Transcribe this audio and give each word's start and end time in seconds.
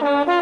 سلام 0.00 0.37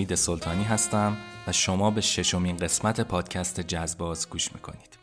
امید 0.00 0.14
سلطانی 0.14 0.64
هستم 0.64 1.16
و 1.46 1.52
شما 1.52 1.90
به 1.90 2.00
ششمین 2.00 2.56
قسمت 2.56 3.00
پادکست 3.00 3.60
جزباز 3.60 4.30
گوش 4.30 4.52
می‌کنید. 4.52 4.98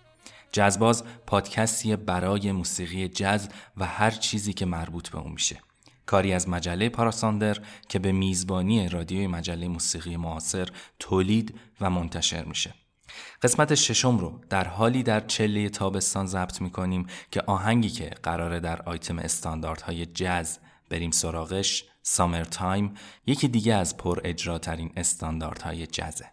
جزباز 0.51 1.03
پادکستی 1.27 1.95
برای 1.95 2.51
موسیقی 2.51 3.07
جز 3.07 3.47
و 3.77 3.85
هر 3.85 4.11
چیزی 4.11 4.53
که 4.53 4.65
مربوط 4.65 5.09
به 5.09 5.17
اون 5.17 5.31
میشه. 5.31 5.59
کاری 6.05 6.33
از 6.33 6.49
مجله 6.49 6.89
پاراساندر 6.89 7.57
که 7.89 7.99
به 7.99 8.11
میزبانی 8.11 8.89
رادیوی 8.89 9.27
مجله 9.27 9.67
موسیقی 9.67 10.17
معاصر 10.17 10.69
تولید 10.99 11.59
و 11.81 11.89
منتشر 11.89 12.43
میشه. 12.43 12.73
قسمت 13.41 13.75
ششم 13.75 14.17
رو 14.17 14.41
در 14.49 14.67
حالی 14.67 15.03
در 15.03 15.19
چله 15.19 15.69
تابستان 15.69 16.27
ضبط 16.27 16.61
می‌کنیم 16.61 17.07
که 17.31 17.41
آهنگی 17.41 17.89
که 17.89 18.09
قراره 18.23 18.59
در 18.59 18.81
آیتم 18.81 19.19
استانداردهای 19.19 20.05
جز 20.05 20.57
بریم 20.89 21.11
سراغش 21.11 21.85
Summertime 22.09 22.93
یکی 23.25 23.47
دیگه 23.47 23.73
از 23.73 23.97
پر 23.97 24.19
اجراترین 24.23 24.91
استانداردهای 24.97 25.87
جزه 25.87 26.25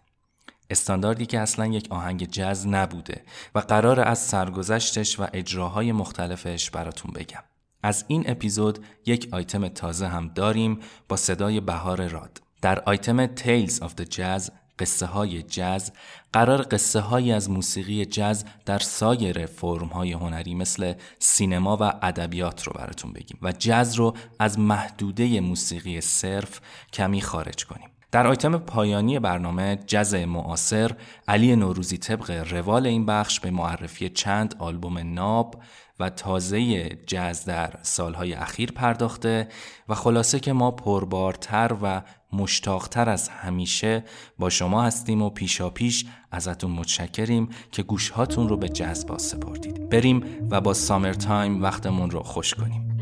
استانداردی 0.70 1.26
که 1.26 1.40
اصلا 1.40 1.66
یک 1.66 1.86
آهنگ 1.90 2.24
جز 2.30 2.66
نبوده 2.66 3.22
و 3.54 3.58
قراره 3.58 4.00
از 4.00 4.18
سرگذشتش 4.18 5.20
و 5.20 5.26
اجراهای 5.32 5.92
مختلفش 5.92 6.70
براتون 6.70 7.12
بگم. 7.12 7.42
از 7.82 8.04
این 8.08 8.24
اپیزود 8.26 8.84
یک 9.06 9.28
آیتم 9.32 9.68
تازه 9.68 10.06
هم 10.06 10.28
داریم 10.28 10.80
با 11.08 11.16
صدای 11.16 11.60
بهار 11.60 12.08
راد. 12.08 12.42
در 12.62 12.80
آیتم 12.80 13.26
Tales 13.26 13.78
of 13.80 13.90
the 14.00 14.04
Jazz 14.16 14.50
قصه 14.78 15.06
های 15.06 15.42
جز 15.42 15.90
قراره 16.32 16.62
قصه 16.62 17.00
های 17.00 17.32
از 17.32 17.50
موسیقی 17.50 18.04
جز 18.04 18.44
در 18.66 18.78
سایر 18.78 19.46
فرم 19.46 19.88
های 19.88 20.12
هنری 20.12 20.54
مثل 20.54 20.92
سینما 21.18 21.76
و 21.80 21.82
ادبیات 22.02 22.62
رو 22.62 22.72
براتون 22.72 23.12
بگیم 23.12 23.38
و 23.42 23.52
جز 23.58 23.94
رو 23.94 24.14
از 24.38 24.58
محدوده 24.58 25.40
موسیقی 25.40 26.00
صرف 26.00 26.60
کمی 26.92 27.20
خارج 27.20 27.64
کنیم. 27.64 27.88
در 28.14 28.26
آیتم 28.26 28.58
پایانی 28.58 29.18
برنامه 29.18 29.78
جز 29.86 30.14
معاصر 30.14 30.90
علی 31.28 31.56
نوروزی 31.56 31.98
طبق 31.98 32.30
روال 32.30 32.86
این 32.86 33.06
بخش 33.06 33.40
به 33.40 33.50
معرفی 33.50 34.08
چند 34.08 34.54
آلبوم 34.58 34.98
ناب 34.98 35.62
و 36.00 36.10
تازه 36.10 36.88
جز 37.06 37.44
در 37.44 37.74
سالهای 37.82 38.34
اخیر 38.34 38.72
پرداخته 38.72 39.48
و 39.88 39.94
خلاصه 39.94 40.40
که 40.40 40.52
ما 40.52 40.70
پربارتر 40.70 41.76
و 41.82 42.02
مشتاقتر 42.32 43.08
از 43.08 43.28
همیشه 43.28 44.04
با 44.38 44.50
شما 44.50 44.82
هستیم 44.82 45.22
و 45.22 45.30
پیشا 45.30 45.70
پیش 45.70 46.06
ازتون 46.30 46.70
متشکریم 46.70 47.48
که 47.72 47.82
گوشهاتون 47.82 48.48
رو 48.48 48.56
به 48.56 48.68
جذب 48.68 49.18
سپردید. 49.18 49.88
بریم 49.88 50.24
و 50.50 50.60
با 50.60 50.74
سامر 50.74 51.12
تایم 51.12 51.62
وقتمون 51.62 52.10
رو 52.10 52.22
خوش 52.22 52.54
کنیم. 52.54 52.98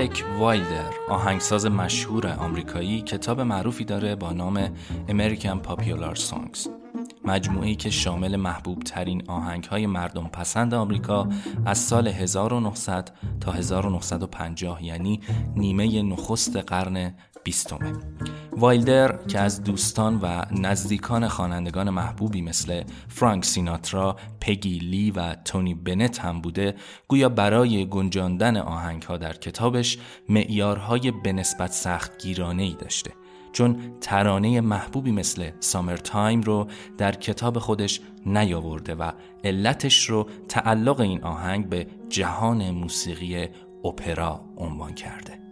الک 0.00 0.24
وایلدر 0.38 0.92
آهنگساز 1.08 1.66
مشهور 1.66 2.26
آمریکایی 2.26 3.02
کتاب 3.02 3.40
معروفی 3.40 3.84
داره 3.84 4.14
با 4.14 4.32
نام 4.32 4.66
American 5.08 5.66
Popular 5.68 6.18
Songs. 6.18 6.68
مجموعی 7.24 7.76
که 7.76 7.90
شامل 7.90 8.36
محبوب 8.36 8.82
ترین 8.82 9.22
آهنگ 9.28 9.64
های 9.64 9.86
مردم 9.86 10.28
پسند 10.28 10.74
آمریکا 10.74 11.28
از 11.66 11.78
سال 11.78 12.08
1900 12.08 13.10
تا 13.40 13.52
1950 13.52 14.84
یعنی 14.84 15.20
نیمه 15.56 16.02
نخست 16.02 16.56
قرن 16.56 17.14
بیستمه. 17.44 17.92
وایلدر 18.56 19.18
که 19.28 19.40
از 19.40 19.64
دوستان 19.64 20.20
و 20.22 20.42
نزدیکان 20.50 21.28
خوانندگان 21.28 21.90
محبوبی 21.90 22.42
مثل 22.42 22.82
فرانک 23.08 23.44
سیناترا، 23.44 24.16
پگی 24.40 24.78
لی 24.78 25.10
و 25.10 25.34
تونی 25.34 25.74
بنت 25.74 26.18
هم 26.18 26.40
بوده 26.40 26.74
گویا 27.08 27.28
برای 27.28 27.86
گنجاندن 27.86 28.56
آهنگ 28.56 29.02
ها 29.02 29.16
در 29.16 29.32
کتابش 29.32 29.98
معیارهای 30.28 31.10
به 31.10 31.32
نسبت 31.32 31.72
سخت 31.72 32.22
گیرانه 32.22 32.62
ای 32.62 32.76
داشته. 32.80 33.10
چون 33.52 33.76
ترانه 34.00 34.60
محبوبی 34.60 35.12
مثل 35.12 35.50
سامر 35.60 35.96
تایم 35.96 36.40
رو 36.40 36.66
در 36.98 37.12
کتاب 37.12 37.58
خودش 37.58 38.00
نیاورده 38.26 38.94
و 38.94 39.12
علتش 39.44 40.10
رو 40.10 40.26
تعلق 40.48 41.00
این 41.00 41.24
آهنگ 41.24 41.68
به 41.68 41.86
جهان 42.08 42.70
موسیقی 42.70 43.48
اپرا 43.84 44.40
عنوان 44.56 44.94
کرده. 44.94 45.45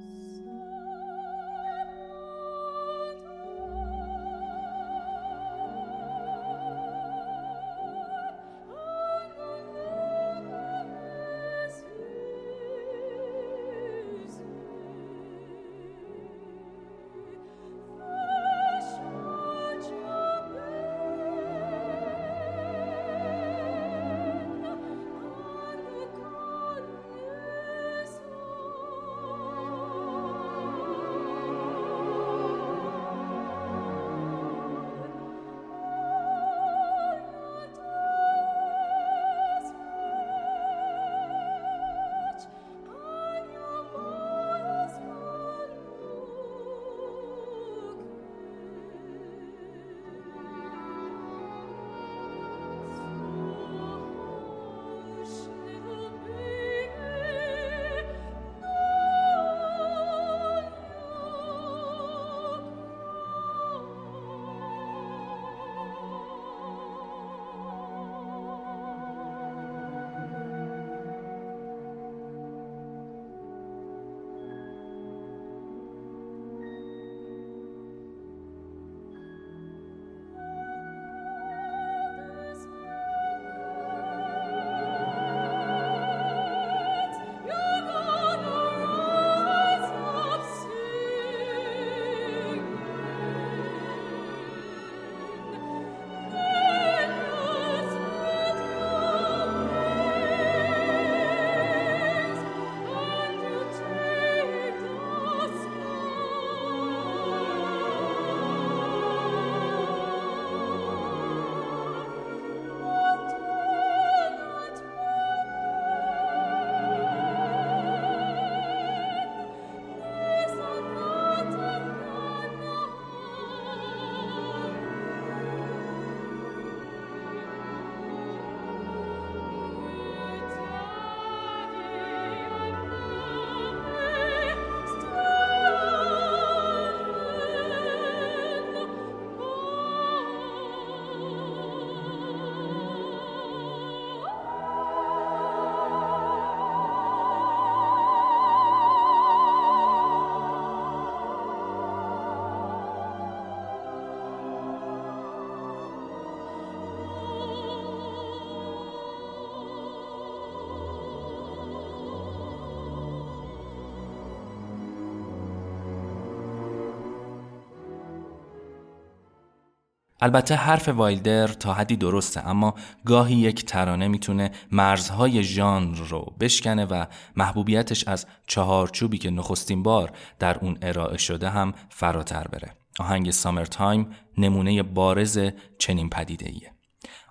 البته 170.24 170.54
حرف 170.54 170.88
وایلدر 170.88 171.48
تا 171.48 171.74
حدی 171.74 171.96
درسته 171.96 172.48
اما 172.48 172.74
گاهی 173.04 173.34
یک 173.34 173.64
ترانه 173.64 174.08
می‌تونه 174.08 174.50
مرزهای 174.72 175.42
ژانر 175.42 175.96
رو 175.96 176.34
بشکنه 176.40 176.84
و 176.84 177.04
محبوبیتش 177.36 178.08
از 178.08 178.26
چهارچوبی 178.46 179.18
که 179.18 179.30
نخستین 179.30 179.82
بار 179.82 180.12
در 180.38 180.58
اون 180.58 180.78
ارائه 180.82 181.16
شده 181.16 181.50
هم 181.50 181.72
فراتر 181.88 182.44
بره. 182.48 182.70
آهنگ 182.98 183.30
Summertime 183.30 184.06
نمونه 184.38 184.82
بارز 184.82 185.40
چنین 185.78 186.10
پدیده 186.10 186.50
ایه. 186.50 186.73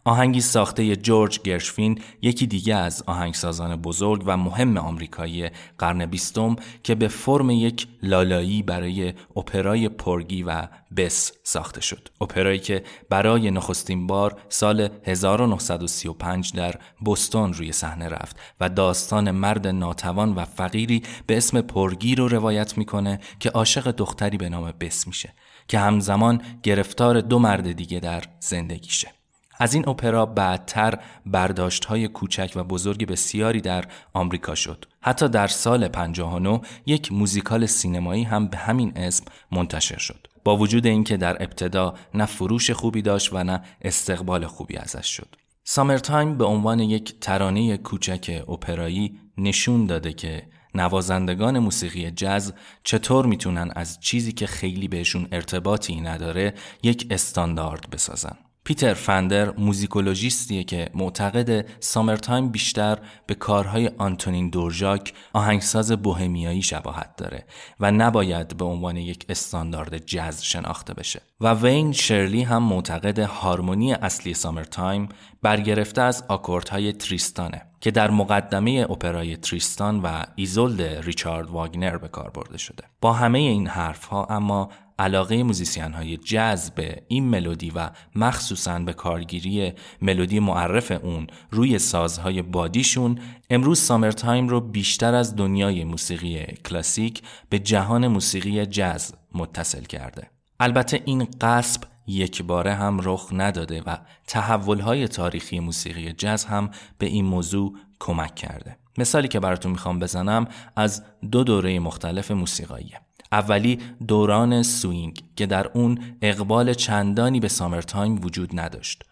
آهنگی 0.05 0.41
ساخته 0.41 0.95
جورج 0.95 1.39
گرشوین 1.41 2.01
یکی 2.21 2.47
دیگه 2.47 2.75
از 2.75 3.03
آهنگسازان 3.07 3.75
بزرگ 3.75 4.23
و 4.25 4.37
مهم 4.37 4.77
آمریکایی 4.77 5.49
قرن 5.77 6.05
بیستم 6.05 6.55
که 6.83 6.95
به 6.95 7.07
فرم 7.07 7.49
یک 7.49 7.87
لالایی 8.01 8.63
برای 8.63 9.13
اپرای 9.35 9.89
پورگی 9.89 10.43
و 10.43 10.67
بس 10.97 11.31
ساخته 11.43 11.81
شد. 11.81 12.09
اپرایی 12.21 12.59
که 12.59 12.83
برای 13.09 13.51
نخستین 13.51 14.07
بار 14.07 14.41
سال 14.49 14.89
1935 15.03 16.53
در 16.53 16.75
بوستون 16.99 17.53
روی 17.53 17.71
صحنه 17.71 18.09
رفت 18.09 18.39
و 18.59 18.69
داستان 18.69 19.31
مرد 19.31 19.67
ناتوان 19.67 20.35
و 20.35 20.45
فقیری 20.45 21.03
به 21.27 21.37
اسم 21.37 21.61
پرگی 21.61 22.15
رو 22.15 22.27
روایت 22.27 22.77
می‌کنه 22.77 23.19
که 23.39 23.49
عاشق 23.49 23.91
دختری 23.91 24.37
به 24.37 24.49
نام 24.49 24.73
بس 24.79 25.07
میشه 25.07 25.33
که 25.67 25.79
همزمان 25.79 26.41
گرفتار 26.63 27.21
دو 27.21 27.39
مرد 27.39 27.71
دیگه 27.71 27.99
در 27.99 28.23
زندگیشه. 28.39 29.22
از 29.63 29.73
این 29.73 29.89
اپرا 29.89 30.25
بعدتر 30.25 30.99
برداشت 31.25 31.85
های 31.85 32.07
کوچک 32.07 32.51
و 32.55 32.63
بزرگ 32.63 33.07
بسیاری 33.07 33.61
در 33.61 33.85
آمریکا 34.13 34.55
شد. 34.55 34.85
حتی 35.01 35.29
در 35.29 35.47
سال 35.47 35.87
59 35.87 36.61
یک 36.85 37.11
موزیکال 37.11 37.65
سینمایی 37.65 38.23
هم 38.23 38.47
به 38.47 38.57
همین 38.57 38.93
اسم 38.95 39.25
منتشر 39.51 39.97
شد. 39.97 40.27
با 40.43 40.57
وجود 40.57 40.85
اینکه 40.85 41.17
در 41.17 41.43
ابتدا 41.43 41.93
نه 42.13 42.25
فروش 42.25 42.71
خوبی 42.71 43.01
داشت 43.01 43.33
و 43.33 43.43
نه 43.43 43.61
استقبال 43.81 44.47
خوبی 44.47 44.77
ازش 44.77 45.07
شد. 45.07 45.35
Summertime 45.63 46.37
به 46.37 46.45
عنوان 46.45 46.79
یک 46.79 47.19
ترانه 47.19 47.77
کوچک 47.77 48.43
اپرایی 48.49 49.19
نشون 49.37 49.85
داده 49.85 50.13
که 50.13 50.47
نوازندگان 50.75 51.59
موسیقی 51.59 52.11
جز 52.11 52.53
چطور 52.83 53.25
می‌تونن 53.25 53.71
از 53.75 53.99
چیزی 53.99 54.31
که 54.31 54.47
خیلی 54.47 54.87
بهشون 54.87 55.27
ارتباطی 55.31 56.01
نداره 56.01 56.53
یک 56.83 57.07
استاندارد 57.09 57.89
بسازن. 57.89 58.37
پیتر 58.63 58.93
فندر 58.93 59.51
موزیکولوژیستیه 59.57 60.63
که 60.63 60.89
معتقده 60.93 61.65
Summertime 61.79 62.49
بیشتر 62.49 62.97
به 63.27 63.35
کارهای 63.35 63.91
آنتونین 63.97 64.49
دورژاک 64.49 65.13
آهنگساز 65.33 65.91
بوهمیایی 65.91 66.61
شباهت 66.61 67.15
داره 67.15 67.45
و 67.79 67.91
نباید 67.91 68.57
به 68.57 68.65
عنوان 68.65 68.97
یک 68.97 69.25
استاندارد 69.29 69.97
جز 69.97 70.41
شناخته 70.41 70.93
بشه. 70.93 71.21
و 71.41 71.53
وین 71.53 71.91
شرلی 71.91 72.43
هم 72.43 72.63
معتقده 72.63 73.19
هارمونی 73.19 73.93
اصلی 73.93 74.33
Summertime 74.33 75.09
برگرفته 75.41 76.01
از 76.01 76.23
آکوردهای 76.27 76.93
تریستانه 76.93 77.61
که 77.81 77.91
در 77.91 78.11
مقدمه 78.11 78.85
اپرای 78.89 79.37
تریستان 79.37 79.99
و 79.99 80.23
ایزولد 80.35 80.81
ریچارد 80.81 81.49
واگنر 81.49 81.97
به 81.97 82.07
کار 82.07 82.29
برده 82.29 82.57
شده. 82.57 82.83
با 83.01 83.13
همه 83.13 83.39
این 83.39 83.67
حرفها 83.67 84.25
اما 84.25 84.69
علاقه 84.99 85.43
موزیسین 85.43 85.93
های 85.93 86.17
جز 86.17 86.71
به 86.71 87.03
این 87.07 87.23
ملودی 87.23 87.71
و 87.75 87.89
مخصوصا 88.15 88.79
به 88.79 88.93
کارگیری 88.93 89.73
ملودی 90.01 90.39
معرف 90.39 90.91
اون 90.91 91.27
روی 91.51 91.79
سازهای 91.79 92.41
بادیشون 92.41 93.19
امروز 93.49 93.79
Summertime 93.79 94.47
رو 94.47 94.61
بیشتر 94.61 95.13
از 95.13 95.35
دنیای 95.35 95.83
موسیقی 95.83 96.45
کلاسیک 96.45 97.21
به 97.49 97.59
جهان 97.59 98.07
موسیقی 98.07 98.65
جز 98.65 99.11
متصل 99.33 99.83
کرده. 99.83 100.29
البته 100.59 101.01
این 101.05 101.27
غصب 101.41 101.81
یک 102.07 102.43
باره 102.43 102.73
هم 102.73 102.99
رخ 103.03 103.29
نداده 103.31 103.81
و 103.81 103.97
تحولهای 104.27 105.07
تاریخی 105.07 105.59
موسیقی 105.59 106.13
جز 106.13 106.45
هم 106.45 106.69
به 106.97 107.05
این 107.05 107.25
موضوع 107.25 107.73
کمک 107.99 108.35
کرده. 108.35 108.77
مثالی 108.97 109.27
که 109.27 109.39
براتون 109.39 109.71
می‌خوام 109.71 109.99
بزنم 109.99 110.47
از 110.75 111.03
دو 111.31 111.43
دوره 111.43 111.79
مختلف 111.79 112.31
موسیقاییه. 112.31 113.01
اولی 113.33 113.79
دوران 114.07 114.63
سوینگ 114.63 115.23
که 115.35 115.45
در 115.45 115.67
اون 115.67 115.99
اقبال 116.21 116.73
چندانی 116.73 117.39
به 117.39 117.47
Summertime 117.47 118.25
وجود 118.25 118.59
نداشت. 118.59 119.03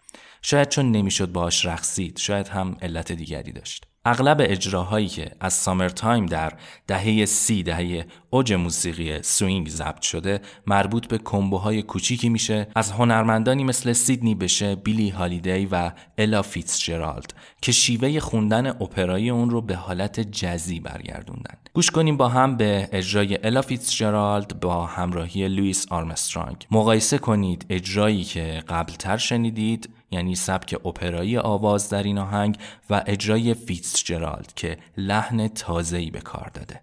شاید 0.42 0.68
چون 0.68 0.92
نمی‌شد 0.92 1.32
باش 1.32 1.66
رقصید، 1.66 2.18
شاید 2.18 2.48
هم 2.48 2.76
علت 2.82 3.12
دیگری 3.12 3.52
داشت. 3.52 3.91
اغلب 4.04 4.36
اجراهایی 4.40 5.08
که 5.08 5.30
از 5.40 5.52
Summertime 5.52 6.26
در 6.26 6.52
دهه 6.86 7.24
سی 7.24 7.62
دهه 7.62 8.06
اوج 8.30 8.52
موسیقی 8.52 9.22
سوینگ 9.22 9.68
ضبط 9.68 10.02
شده 10.02 10.40
مربوط 10.66 11.06
به 11.06 11.18
کومبوهای 11.18 11.82
کوچیکی 11.82 12.28
میشه. 12.28 12.68
از 12.74 12.92
هنرمندانی 12.92 13.64
مثل 13.64 13.92
سیدنی 13.92 14.34
بشه 14.34 14.74
بیلی 14.74 15.08
هالیدی 15.08 15.68
و 15.72 15.92
الا 16.18 16.42
فیتزجرالد 16.42 17.34
که 17.62 17.72
شیوه 17.72 18.20
خوندن 18.20 18.66
اپرای 18.66 19.30
اون 19.30 19.50
رو 19.50 19.60
به 19.60 19.76
حالت 19.76 20.20
جزی 20.20 20.80
برگردوندن. 20.80 21.54
گوش 21.74 21.90
کنیم 21.90 22.16
با 22.16 22.28
هم 22.28 22.56
به 22.56 22.88
اجرای 22.92 23.38
الا 23.46 23.62
فیتزجرالد 23.62 24.60
با 24.60 24.86
همراهی 24.86 25.48
لوئیس 25.48 25.86
آرمسترانگ. 25.90 26.66
مقایسه 26.70 27.18
کنید 27.18 27.66
اجرایی 27.70 28.24
که 28.24 28.62
قبلتر 28.68 29.16
شنیدید. 29.16 29.88
یعنی 30.12 30.34
سبک 30.34 30.86
اپرایی 30.86 31.38
آواز 31.38 31.88
در 31.88 32.02
این 32.02 32.18
آهنگ 32.18 32.58
و 32.90 33.02
اجرای 33.06 33.54
فیتزجرالد 33.54 34.52
که 34.56 34.78
لحن 34.96 35.48
تازه‌ای 35.48 36.10
به 36.10 36.20
کار 36.20 36.50
داده. 36.54 36.80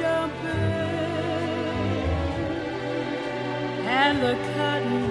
jumping 0.00 0.50
and 3.86 4.22
the 4.22 4.34
cotton 4.54 5.09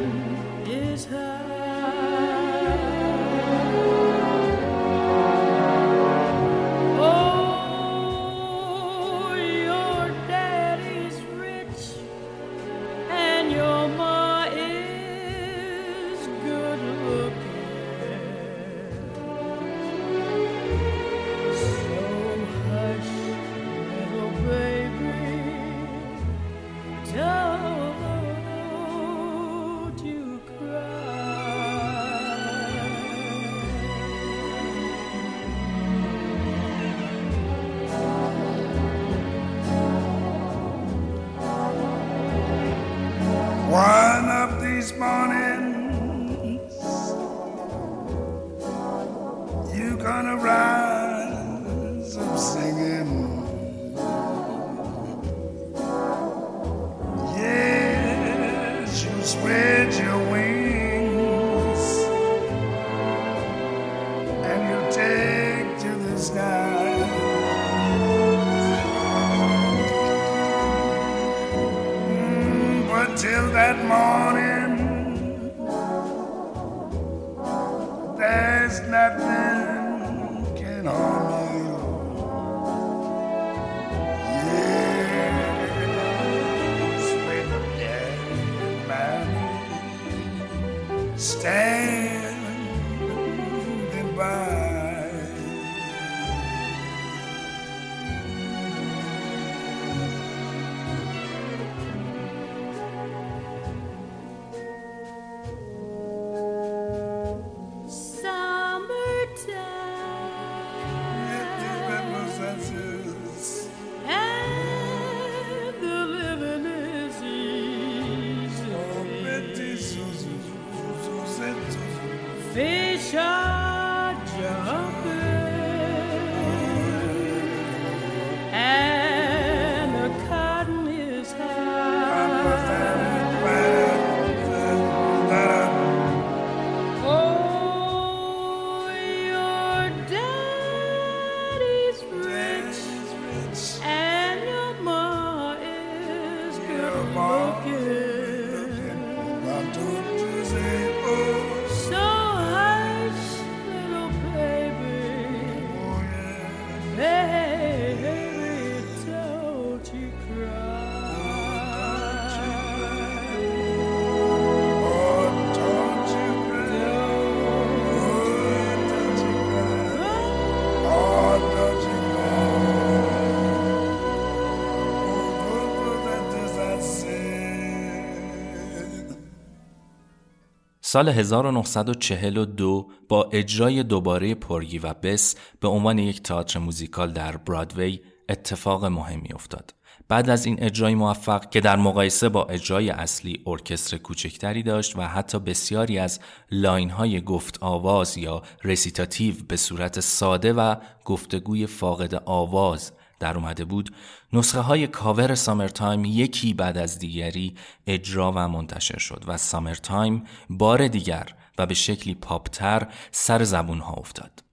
سال 180.91 181.09
1942 181.09 182.87
با 183.09 183.29
اجرای 183.31 183.83
دوباره 183.83 184.35
پورگی 184.35 184.79
و 184.79 184.93
بس 184.93 185.35
به 185.59 185.67
عنوان 185.67 185.99
یک 185.99 186.23
تئاتر 186.23 186.59
موزیکال 186.59 187.11
در 187.11 187.37
برادوی 187.37 187.99
اتفاق 188.29 188.85
مهمی 188.85 189.33
افتاد. 189.33 189.73
بعد 190.07 190.29
از 190.29 190.45
این 190.45 190.63
اجرای 190.63 190.95
موفق 190.95 191.49
که 191.49 191.61
در 191.61 191.75
مقایسه 191.75 192.29
با 192.29 192.45
اجرای 192.45 192.89
اصلی 192.89 193.43
ارکستر 193.47 193.97
کوچکتری 193.97 194.63
داشت 194.63 194.95
و 194.95 195.01
حتی 195.01 195.39
بسیاری 195.39 195.99
از 195.99 196.19
line 196.51 196.89
های 196.89 197.21
گفت 197.21 197.57
آواز 197.61 198.17
یا 198.17 198.41
رسیتاتیو 198.63 199.35
به 199.47 199.55
صورت 199.55 199.99
ساده 199.99 200.53
و 200.53 200.75
گفتگوی 201.05 201.67
فاقد 201.67 202.15
آواز 202.25 202.91
در 203.19 203.35
اومده 203.35 203.65
بود 203.65 203.95
نسخه 204.33 204.59
های 204.59 204.87
کاور 204.87 205.35
Summertime 205.35 206.05
یکی 206.05 206.53
بعد 206.53 206.77
از 206.77 206.99
دیگری 206.99 207.55
اجرا 207.87 208.31
و 208.35 208.47
منتشر 208.47 208.97
شد 208.97 209.23
و 209.27 209.37
Summertime 209.37 210.23
بار 210.49 210.87
دیگر 210.87 211.35
و 211.57 211.65
به 211.65 211.73
شکلی 211.73 212.15
پاپتر 212.15 212.87
سر 213.11 213.43
زبون 213.43 213.79
ها 213.79 213.93
افتاد. 213.93 214.48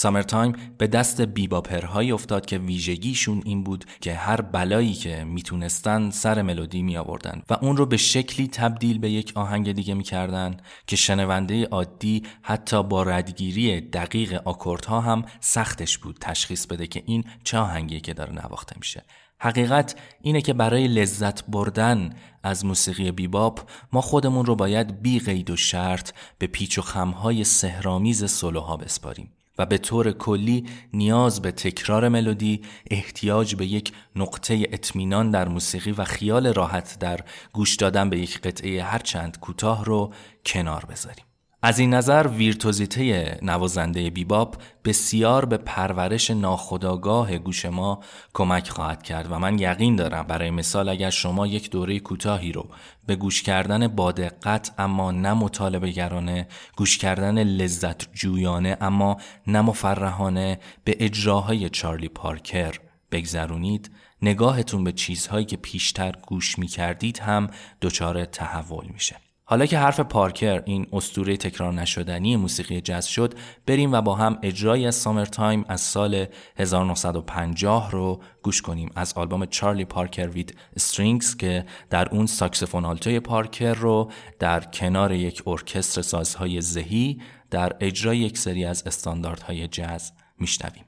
Summertime 0.00 0.52
به 0.78 0.86
دست 0.86 1.20
bebopper 1.20 1.87
هایی 1.87 2.12
افتاد 2.12 2.46
که 2.46 2.58
ویژگیشون 2.58 3.42
این 3.44 3.64
بود 3.64 3.84
که 4.00 4.14
هر 4.14 4.40
بلایی 4.40 4.94
که 4.94 5.24
می‌تونستن 5.24 6.10
سر 6.10 6.42
ملودی 6.42 6.82
می 6.82 6.96
آوردن 6.96 7.42
و 7.50 7.54
اون 7.54 7.76
رو 7.76 7.86
به 7.86 7.96
شکلی 7.96 8.48
تبدیل 8.48 8.98
به 8.98 9.10
یک 9.10 9.32
آهنگ 9.34 9.72
دیگه 9.72 9.94
می‌کردن 9.94 10.56
که 10.86 10.96
شنونده 10.96 11.66
عادی 11.66 12.22
حتی 12.42 12.82
با 12.82 13.02
ردگیری 13.02 13.80
دقیق 13.80 14.42
آکوردها 14.44 15.00
هم 15.00 15.24
سختش 15.40 15.98
بود 15.98 16.18
تشخیص 16.20 16.66
بده 16.66 16.86
که 16.86 17.02
این 17.06 17.24
چه 17.44 17.58
آهنگیه 17.58 18.00
که 18.00 18.14
داره 18.14 18.32
نواخته 18.32 18.76
میشه. 18.78 19.04
حقیقت 19.38 19.96
اینه 20.22 20.40
که 20.40 20.52
برای 20.52 20.88
لذت 20.88 21.46
بردن 21.46 22.10
از 22.42 22.64
موسیقی 22.64 23.10
بیباپ 23.10 23.70
ما 23.92 24.00
خودمون 24.00 24.46
رو 24.46 24.56
باید 24.56 25.02
بی 25.02 25.18
قید 25.18 25.50
و 25.50 25.56
شرط 25.56 26.12
به 26.38 26.46
پیچ 26.46 26.78
و 26.78 26.82
خمهای 26.82 27.44
سهرامیز 27.44 28.30
سولوها 28.30 28.76
بسپاریم. 28.76 29.32
و 29.60 29.66
به 29.66 29.78
طور 29.78 30.12
کلی 30.12 30.66
نیاز 30.92 31.42
به 31.42 31.52
تکرار 31.52 32.08
ملودی 32.08 32.62
احتیاج 32.90 33.54
به 33.54 33.66
یک 33.66 33.92
نقطه 34.16 34.54
اطمینان 34.72 35.30
در 35.30 35.48
موسیقی 35.48 35.92
و 35.92 36.04
خیال 36.04 36.46
راحت 36.46 36.98
در 37.00 37.20
گوش 37.52 37.76
دادن 37.76 38.10
به 38.10 38.18
یک 38.18 38.40
قطعه 38.40 38.82
هرچند 38.82 39.38
کوتاه 39.40 39.84
رو 39.84 40.12
کنار 40.46 40.84
بذاریم. 40.84 41.29
از 41.62 41.78
این 41.78 41.94
نظر 41.94 42.26
ویرتوزیته 42.26 43.38
نوازنده 43.42 44.10
بیباپ 44.10 44.56
بسیار 44.84 45.44
به 45.44 45.56
پرورش 45.56 46.30
ناخودآگاه 46.30 47.38
گوش 47.38 47.64
ما 47.64 48.00
کمک 48.34 48.68
خواهد 48.68 49.02
کرد 49.02 49.32
و 49.32 49.38
من 49.38 49.58
یقین 49.58 49.96
دارم 49.96 50.22
برای 50.22 50.50
مثال 50.50 50.88
اگر 50.88 51.10
شما 51.10 51.46
یک 51.46 51.70
دوره 51.70 52.00
کوتاهی 52.00 52.52
رو 52.52 52.68
به 53.06 53.16
گوش 53.16 53.42
کردن 53.42 53.88
با 53.88 54.12
دقت 54.12 54.74
اما 54.78 55.10
نه 55.10 55.34
مطالبه 55.34 55.90
گرانه 55.90 56.48
گوش 56.76 56.98
کردن 56.98 57.42
لذت 57.42 58.14
جویانه 58.14 58.76
اما 58.80 59.16
نه 59.46 59.60
مفرحانه 59.60 60.60
به 60.84 60.96
اجراهای 61.00 61.70
چارلی 61.70 62.08
پارکر 62.08 62.74
بگذرونید 63.12 63.90
نگاهتون 64.22 64.84
به 64.84 64.92
چیزهایی 64.92 65.44
که 65.44 65.56
پیشتر 65.56 66.12
گوش 66.26 66.58
می 66.58 66.66
کردید 66.66 67.18
هم 67.18 67.50
دچار 67.80 68.24
تحول 68.24 68.86
میشه. 68.86 69.29
حالا 69.50 69.66
که 69.66 69.78
حرف 69.78 70.00
پارکر 70.00 70.62
این 70.64 70.86
استوره 70.92 71.36
تکرار 71.36 71.72
نشدنی 71.72 72.36
موسیقی 72.36 72.80
جاز 72.80 73.08
شد 73.08 73.34
بریم 73.66 73.92
و 73.92 74.00
با 74.00 74.14
هم 74.14 74.38
اجرای 74.42 74.86
از 74.86 74.94
Summertime 74.94 75.64
از 75.68 75.80
سال 75.80 76.26
1950 76.56 77.90
رو 77.90 78.20
گوش 78.42 78.62
کنیم 78.62 78.90
از 78.96 79.12
آلبوم 79.12 79.46
Charlie 79.46 79.84
Parker 79.84 80.28
with 80.28 80.56
Strings 80.76 81.36
که 81.36 81.64
در 81.90 82.08
اون 82.08 82.26
ساکسفون 82.26 82.84
آلتوی 82.84 83.20
پارکر 83.20 83.74
رو 83.74 84.10
در 84.38 84.60
کنار 84.60 85.12
یک 85.12 85.42
ارکستر 85.46 86.02
سازهای 86.02 86.60
زهی 86.60 87.20
در 87.50 87.76
اجرای 87.80 88.18
یک 88.18 88.38
سری 88.38 88.64
از 88.64 88.82
استانداردهای 88.86 89.68
جاز 89.68 90.12
میشنویم. 90.38 90.84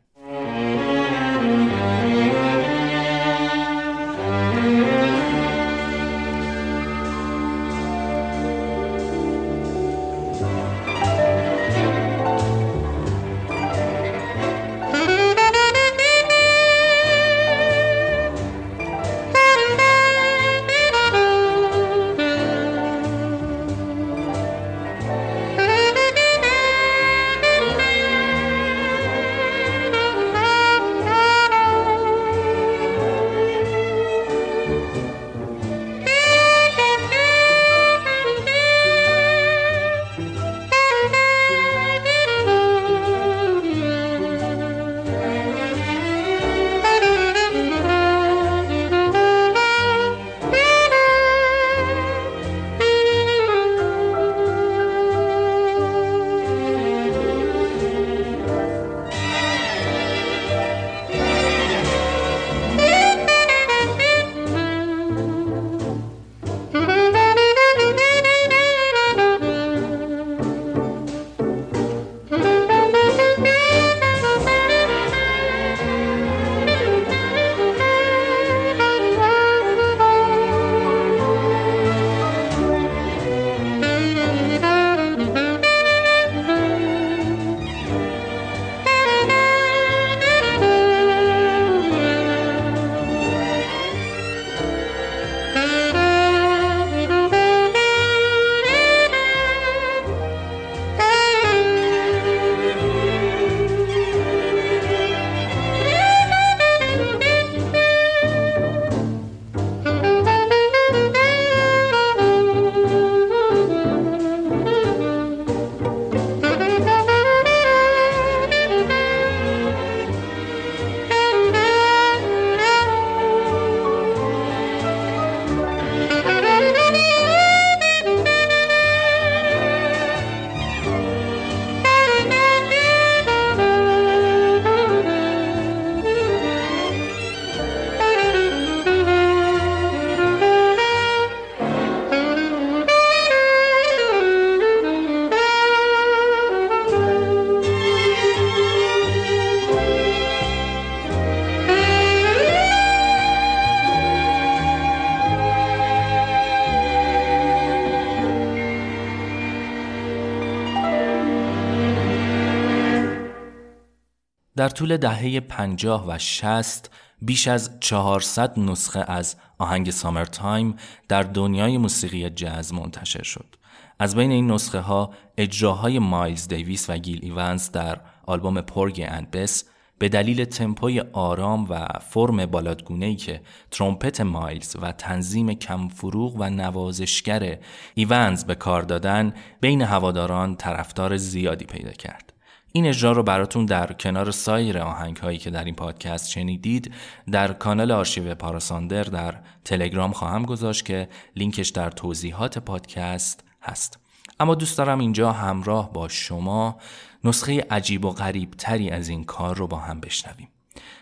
در 164.62 164.68
طول 164.68 164.96
دهه 164.96 165.40
50 165.40 166.04
و 166.08 166.18
60 166.18 166.90
بیش 167.22 167.48
از 167.48 167.70
400 167.80 168.58
نسخه 168.58 169.04
از 169.08 169.36
آهنگ 169.58 169.90
Summertime 169.90 170.76
در 171.08 171.22
دنیای 171.22 171.78
موسیقی 171.78 172.30
جاز 172.30 172.74
منتشر 172.74 173.22
شد. 173.22 173.56
از 173.98 174.16
بین 174.16 174.30
این 174.30 174.50
نسخه 174.50 174.80
ها 174.80 175.14
اجراهای 175.38 175.98
مایلز 175.98 176.48
دیویس 176.48 176.90
و 176.90 176.98
گیل 176.98 177.20
ایونز 177.22 177.70
در 177.70 178.00
آلبوم 178.26 178.60
Porgy 178.60 179.04
and 179.08 179.30
Bess 179.30 179.64
به 179.98 180.08
دلیل 180.08 180.44
تمپوی 180.44 181.00
آرام 181.12 181.66
و 181.70 181.86
فرم 182.00 182.46
بالادگونه‌ای 182.46 183.16
که 183.16 183.40
ترومپت 183.70 184.20
مایلز 184.20 184.76
و 184.82 184.92
تنظیم 184.92 185.54
کمفروغ 185.54 186.36
و 186.38 186.50
نوازشگر 186.50 187.58
ایونز 187.94 188.44
به 188.44 188.54
کار 188.54 188.82
دادن 188.82 189.34
بین 189.60 189.82
هواداران 189.82 190.56
طرفدار 190.56 191.16
زیادی 191.16 191.64
پیدا 191.64 191.92
کرد. 191.92 192.31
این 192.72 192.86
اجرا 192.86 193.12
رو 193.12 193.22
براتون 193.22 193.66
در 193.66 193.92
کنار 193.92 194.30
سایر 194.30 194.78
آهنگ 194.78 195.16
هایی 195.16 195.38
که 195.38 195.50
در 195.50 195.64
این 195.64 195.74
پادکست 195.74 196.30
شنیدید 196.30 196.94
در 197.30 197.52
کانال 197.52 197.92
آرشیو 197.92 198.34
پاراساندر 198.34 199.04
در 199.04 199.34
تلگرام 199.64 200.12
خواهم 200.12 200.44
گذاشت 200.44 200.84
که 200.84 201.08
لینکش 201.36 201.68
در 201.68 201.90
توضیحات 201.90 202.58
پادکست 202.58 203.44
هست. 203.62 203.98
اما 204.40 204.54
دوست 204.54 204.78
دارم 204.78 204.98
اینجا 204.98 205.32
همراه 205.32 205.92
با 205.92 206.08
شما 206.08 206.76
نسخه 207.24 207.66
عجیب 207.70 208.04
و 208.04 208.10
غریب 208.10 208.50
تری 208.50 208.90
از 208.90 209.08
این 209.08 209.24
کار 209.24 209.56
رو 209.56 209.66
با 209.66 209.76
هم 209.76 210.00
بشنویم. 210.00 210.48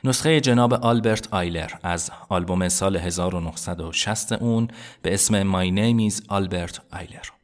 نسخه 0.04 0.40
جناب 0.40 0.74
آلبرت 0.74 1.34
آیلر 1.34 1.70
از 1.82 2.10
آلبوم 2.28 2.68
سال 2.68 2.96
1960 2.96 4.32
اون 4.32 4.68
به 5.02 5.14
اسم 5.14 5.52
My 5.52 5.70
Name 5.70 6.14
is 6.14 6.22
آلبرت 6.28 6.80
آیلر. 6.92 7.39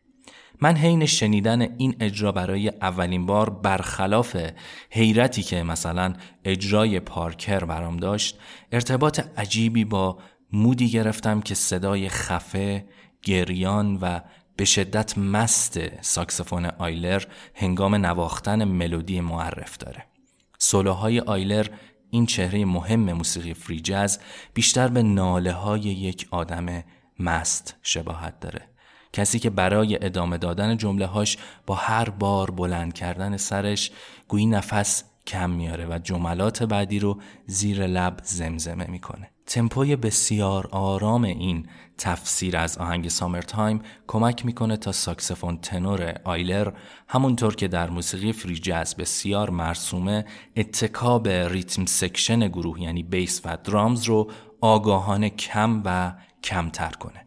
من 0.61 0.77
حین 0.77 1.07
شنیدن 1.07 1.63
این 1.63 1.97
اجرا 2.01 2.33
برای 2.33 2.69
اولین 2.69 3.27
بار 3.27 3.51
برخلاف 3.51 4.37
حیرتی 4.91 5.43
که 5.43 5.63
مثلا 5.63 6.15
اجرای 6.45 7.01
پارکر 7.01 7.65
برام 7.65 7.97
داشت 7.97 8.39
ارتباط 8.73 9.21
عجیبی 9.37 9.85
با 9.85 10.19
مودی 10.53 10.91
گرفتم 10.91 11.41
که 11.41 11.55
صدای 11.55 12.09
خفه، 12.09 12.85
گریان 13.23 13.97
و 13.97 14.21
به 14.57 14.65
شدت 14.65 15.19
مست 15.19 16.03
ساکسفون 16.03 16.65
آیلر 16.65 17.23
هنگام 17.55 17.95
نواختن 17.95 18.65
ملودی 18.65 19.21
معرف 19.21 19.77
داره. 19.79 20.05
سولوهای 20.59 21.21
آیلر 21.21 21.67
این 22.11 22.27
چهره 22.27 22.65
مهم 22.65 23.13
موسیقی 23.13 23.55
فری 23.55 23.81
جاز 23.81 24.21
بیشتر 24.55 24.89
به 24.89 25.03
ناله 25.03 25.53
های 25.53 25.81
یک 25.81 26.29
آدم 26.31 26.85
مست 27.19 27.77
شباهت 27.83 28.41
داره. 28.41 28.76
کسی 29.17 29.39
که 29.39 29.51
برای 29.51 30.05
ادامه 30.05 30.39
دادن 30.39 30.77
جمله 30.77 31.07
هاش 31.07 31.39
با 31.67 31.75
هر 31.75 32.11
بار 32.11 32.51
بلند 32.51 32.93
کردن 32.93 33.37
سرش 33.37 33.91
گویی 34.29 34.47
نفس 34.47 35.05
کم 35.27 35.51
میاره 35.51 35.87
و 35.87 35.99
جملات 35.99 36.63
بعدی 36.63 36.99
رو 36.99 37.21
زیر 37.47 37.87
لب 37.87 38.21
زمزمه 38.23 38.87
می‌کنه. 38.91 39.31
تمپوی 39.47 39.97
بسیار 39.97 40.69
آرام 40.73 41.25
این 41.25 41.67
تفسیر 41.99 42.57
از 42.57 42.79
آهنگ 42.79 43.09
Summertime 43.09 43.83
کمک 44.07 44.47
می‌کنه 44.47 44.77
تا 44.77 44.93
ساکسفون 44.93 45.59
تنور 45.59 46.21
آیلر 46.25 46.73
همونطور 47.09 47.55
که 47.55 47.69
در 47.69 47.91
موسیقی 47.91 48.33
free 48.33 48.55
jazz 48.55 48.97
بسیار 48.97 49.51
مرسومه 49.51 50.25
اتکا 50.57 51.19
به 51.19 51.49
rhythm 51.49 51.87
section 51.87 52.49
گروه 52.49 52.81
یعنی 52.81 53.03
bass 53.03 53.41
و 53.45 53.59
drums 53.65 54.05
رو 54.05 54.31
آگاهانه 54.61 55.31
کم 55.31 55.83
و 55.85 56.15
کمتر 56.45 56.91
کنه 56.91 57.26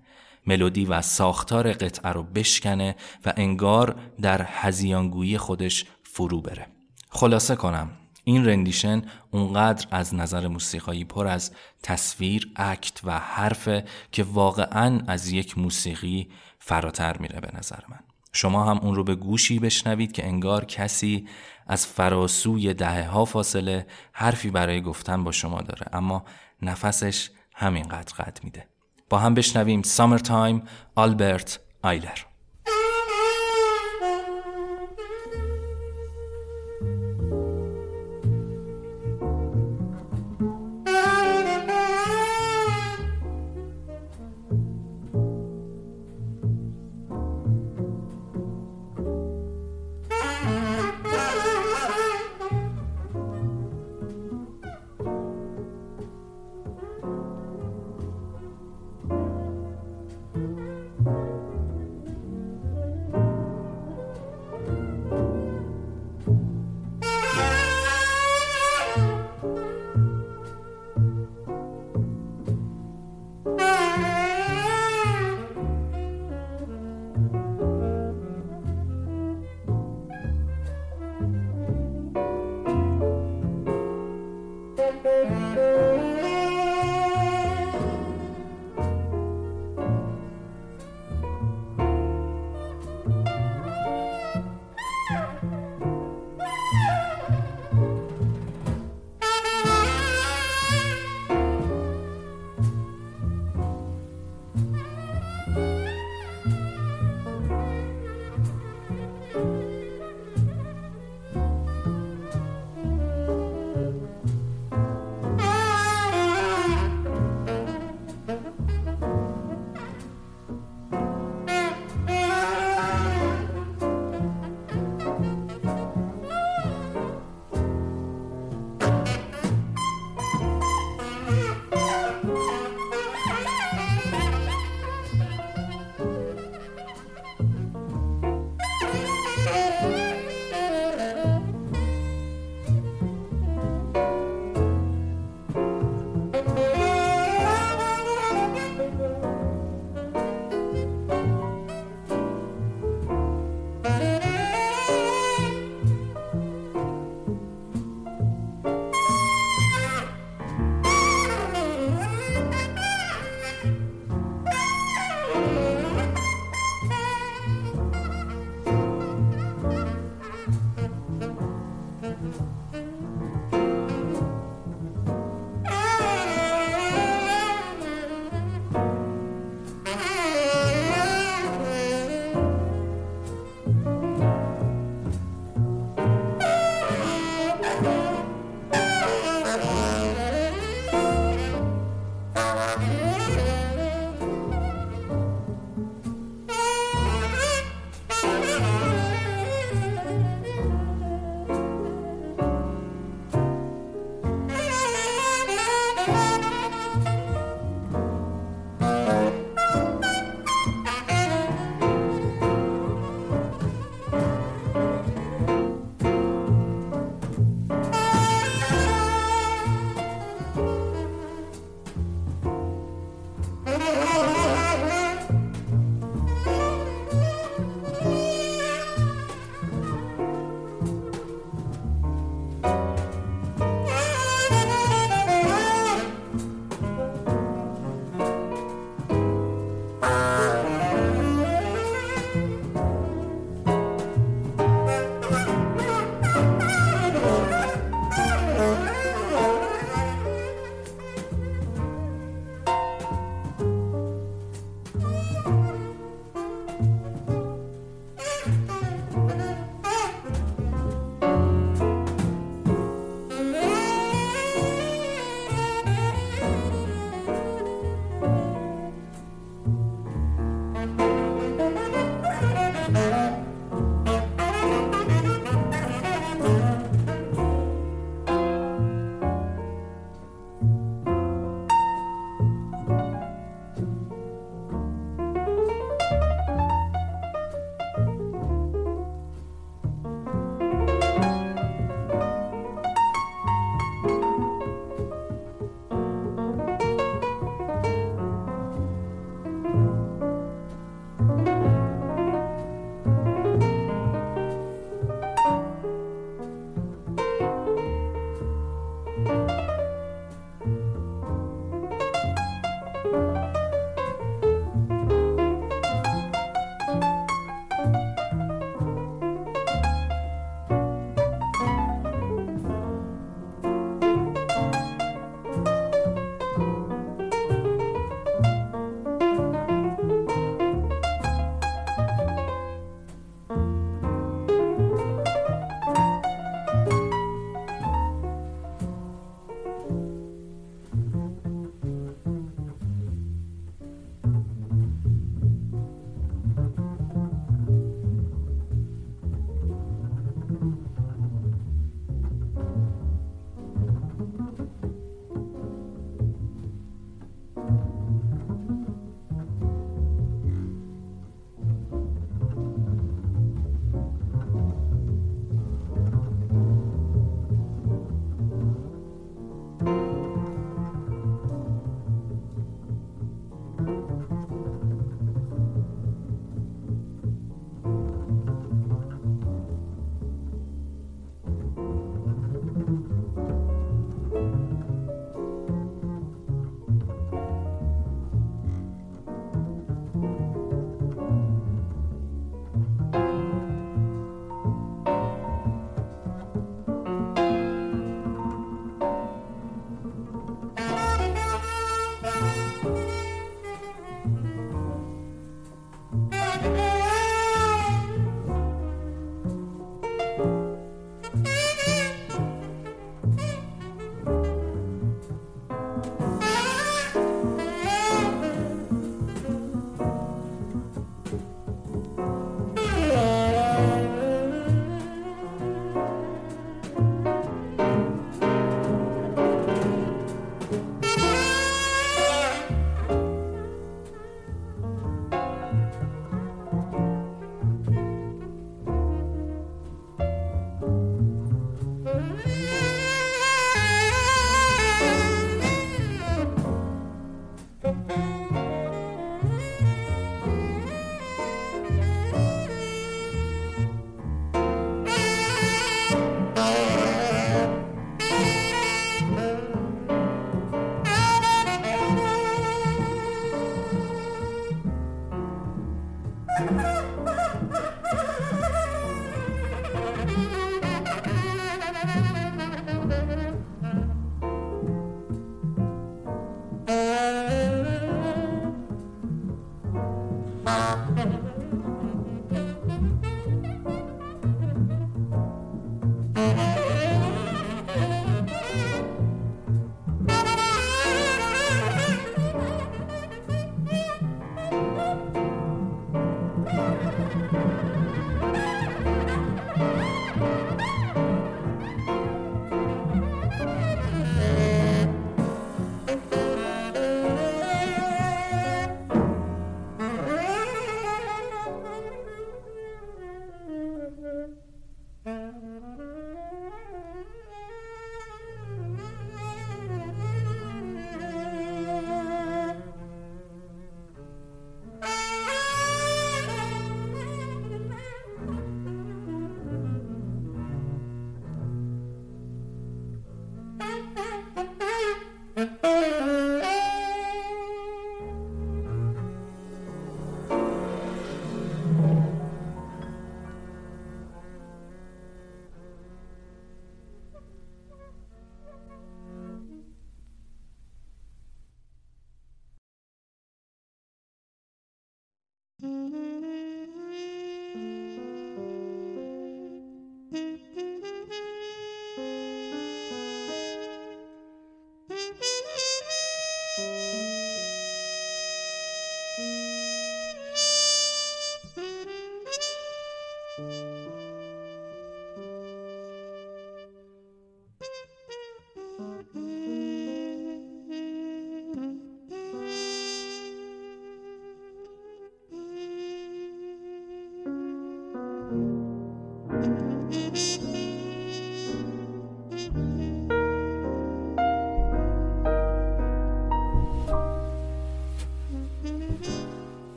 ملودی 0.50 0.86
و 0.86 1.02
ساختار 1.02 1.74
قطعه 1.74 2.12
رو 2.12 2.24
بشکنه 2.24 2.96
و 3.26 3.34
انگار 3.38 3.96
در 4.22 4.42
هزیانگویی 4.42 5.38
خودش 5.38 5.86
فرو 6.04 6.42
بره 6.42 6.68
خلاصه 7.10 7.56
کنم 7.56 7.90
این 8.24 8.46
رندیشن 8.46 9.02
اونقدر 9.32 9.88
از 9.92 10.16
نظر 10.16 10.48
موسیقایی 10.48 11.06
پر 11.06 11.28
از 11.28 11.52
تصویر، 11.84 12.52
اکت 12.56 13.02
و 13.04 13.20
حرفه 13.20 13.86
که 14.12 14.24
واقعا 14.24 15.02
از 15.08 15.32
یک 15.32 15.58
موسیقی 15.58 16.30
فراتر 16.60 17.18
میره 17.18 17.40
به 17.40 17.50
نظر 17.58 17.80
من. 17.90 18.00
شما 18.34 18.66
هم 18.66 18.78
اون 18.78 18.96
رو 18.96 19.04
به 19.04 19.16
گوشی 19.16 19.60
بشنوید 19.60 20.12
که 20.12 20.26
انگار 20.26 20.66
کسی 20.66 21.28
از 21.68 21.88
فراسوی 21.88 22.74
دهه 22.74 23.08
ها 23.08 23.26
فاصله 23.26 23.88
حرفی 24.12 24.50
برای 24.50 24.82
گفتن 24.82 25.24
با 25.24 25.32
شما 25.32 25.62
داره 25.62 25.86
اما 25.94 26.26
نفسش 26.62 27.30
همینقدر 27.54 28.14
قد 28.14 28.40
میده. 28.44 28.68
با 29.10 29.18
هم 29.18 29.34
بشنویم 29.34 29.82
سامر 29.82 30.18
تایم 30.18 30.64
آلبرت 30.96 31.60
آیلر 31.84 32.29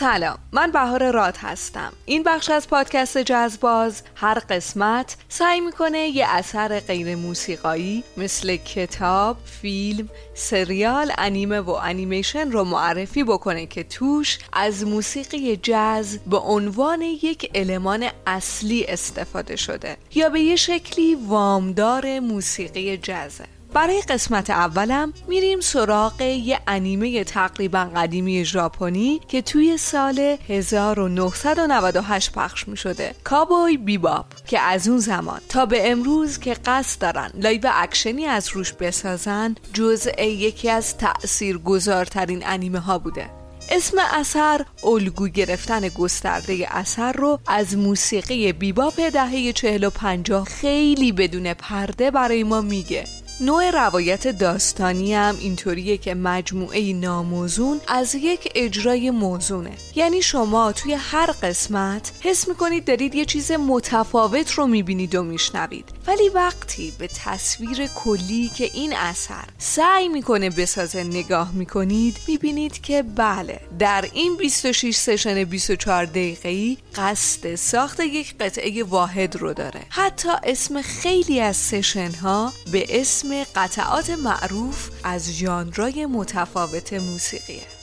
سلام 0.00 0.38
من 0.52 0.70
بهار 0.70 1.10
راد 1.10 1.36
هستم. 1.36 1.92
این 2.04 2.22
بخش 2.22 2.50
از 2.50 2.68
پادکست 2.68 3.18
JazzBuzz 3.18 4.02
هر 4.14 4.38
قسمت 4.38 5.16
سعی 5.28 5.60
می‌کنه 5.60 5.98
یه 5.98 6.26
اثر 6.28 6.80
غیر 6.80 7.16
موسیقایی 7.16 8.04
مثل 8.16 8.56
کتاب، 8.56 9.36
فیلم، 9.44 10.08
سریال، 10.34 11.12
انیمه 11.18 11.60
و 11.60 11.70
انیمیشن 11.70 12.50
رو 12.50 12.64
معرفی 12.64 13.24
بکنه 13.24 13.66
که 13.66 13.82
توش 13.82 14.38
از 14.52 14.86
موسیقی 14.86 15.56
جز 15.56 16.18
به 16.18 16.38
عنوان 16.38 17.02
یک 17.02 17.50
المان 17.54 18.06
اصلی 18.26 18.84
استفاده 18.84 19.56
شده 19.56 19.96
یا 20.14 20.28
به 20.28 20.40
یه 20.40 20.56
شکلی 20.56 21.14
وامدار 21.14 22.20
موسیقی 22.20 22.96
جزه 22.96 23.59
برای 23.74 24.00
قسمت 24.00 24.50
اولم 24.50 25.12
میریم 25.28 25.60
سراغ 25.60 26.20
یه 26.20 26.60
انیمه 26.66 27.24
تقریبا 27.24 27.90
قدیمی 27.96 28.44
ژاپنی 28.44 29.20
که 29.28 29.42
توی 29.42 29.76
سال 29.76 30.36
1998 30.48 32.32
پخش 32.32 32.68
می 32.68 32.76
شده 32.76 33.14
Cowboy 33.24 33.76
Bebop 33.76 34.26
که 34.46 34.60
از 34.60 34.88
اون 34.88 34.98
زمان 34.98 35.40
تا 35.48 35.66
به 35.66 35.90
امروز 35.90 36.38
که 36.38 36.54
قصد 36.54 37.00
دارن 37.00 37.30
live 37.34 37.70
action 37.72 38.18
ی 38.18 38.26
از 38.26 38.48
روش 38.48 38.72
بسازن 38.72 39.54
جزء 39.72 40.22
یکی 40.22 40.70
از 40.70 40.96
تأثیر 40.96 41.58
گذارترین 41.58 42.42
انیمه 42.46 42.78
ها 42.78 42.98
بوده. 42.98 43.40
اسم 43.70 43.96
اثر 44.12 44.64
الگو 44.84 45.28
گرفتن 45.28 45.88
گسترده 45.88 46.66
اثر 46.70 47.12
رو 47.12 47.38
از 47.46 47.76
موسیقی 47.76 48.52
بیباپ 48.52 49.00
دهه 49.00 49.52
40 49.52 49.84
و 49.84 49.90
50 49.90 50.44
خیلی 50.44 51.12
بدون 51.12 51.54
پرده 51.54 52.10
برای 52.10 52.42
ما 52.42 52.60
میگه. 52.60 53.04
نوع 53.42 53.70
روایت 53.70 54.28
داستانی 54.28 55.14
هم 55.14 55.36
اینطوریه 55.40 55.96
که 55.96 56.14
مجموعه 56.14 56.92
ناموزون 56.92 57.80
از 57.88 58.14
یک 58.14 58.52
اجرای 58.54 59.10
موزونه. 59.10 59.70
یعنی 59.94 60.22
شما 60.22 60.72
توی 60.72 60.92
هر 60.98 61.30
قسمت 61.42 62.12
حس 62.20 62.48
می‌کنید 62.48 62.84
دارید 62.84 63.14
یه 63.14 63.24
چیز 63.24 63.52
متفاوت 63.52 64.50
رو 64.52 64.66
می‌بینید 64.66 65.14
و 65.14 65.22
میشنوید. 65.22 65.84
ولی 66.06 66.28
وقتی 66.28 66.92
به 66.98 67.08
تصویر 67.24 67.86
کلی 67.86 68.48
که 68.48 68.64
این 68.64 68.92
اثر 68.92 69.44
سعی 69.58 70.08
می‌کنه 70.08 70.50
بسازه 70.50 71.04
نگاه 71.04 71.52
می‌کنید 71.52 72.18
می‌بینید 72.28 72.80
که 72.80 73.02
بله 73.02 73.60
در 73.78 74.08
این 74.12 74.36
26 74.36 74.96
سشن 74.96 75.44
24 75.44 76.04
دقیقه‌ای 76.04 76.78
قصد 76.94 77.54
ساخت 77.54 78.00
یک 78.00 78.34
قطعه 78.40 78.84
واحد 78.84 79.36
رو 79.36 79.54
داره. 79.54 79.80
حتی 79.88 80.28
اسم 80.44 80.82
خیلی 80.82 81.40
از 81.40 81.56
سشن 81.56 82.10
ها 82.10 82.52
به 82.72 83.00
اسم 83.00 83.44
قطعات 83.56 84.10
معروف 84.10 84.90
از 85.04 85.32
ژانرهای 85.32 86.06
متفاوت 86.06 86.92
موسیقیه. 86.92 87.79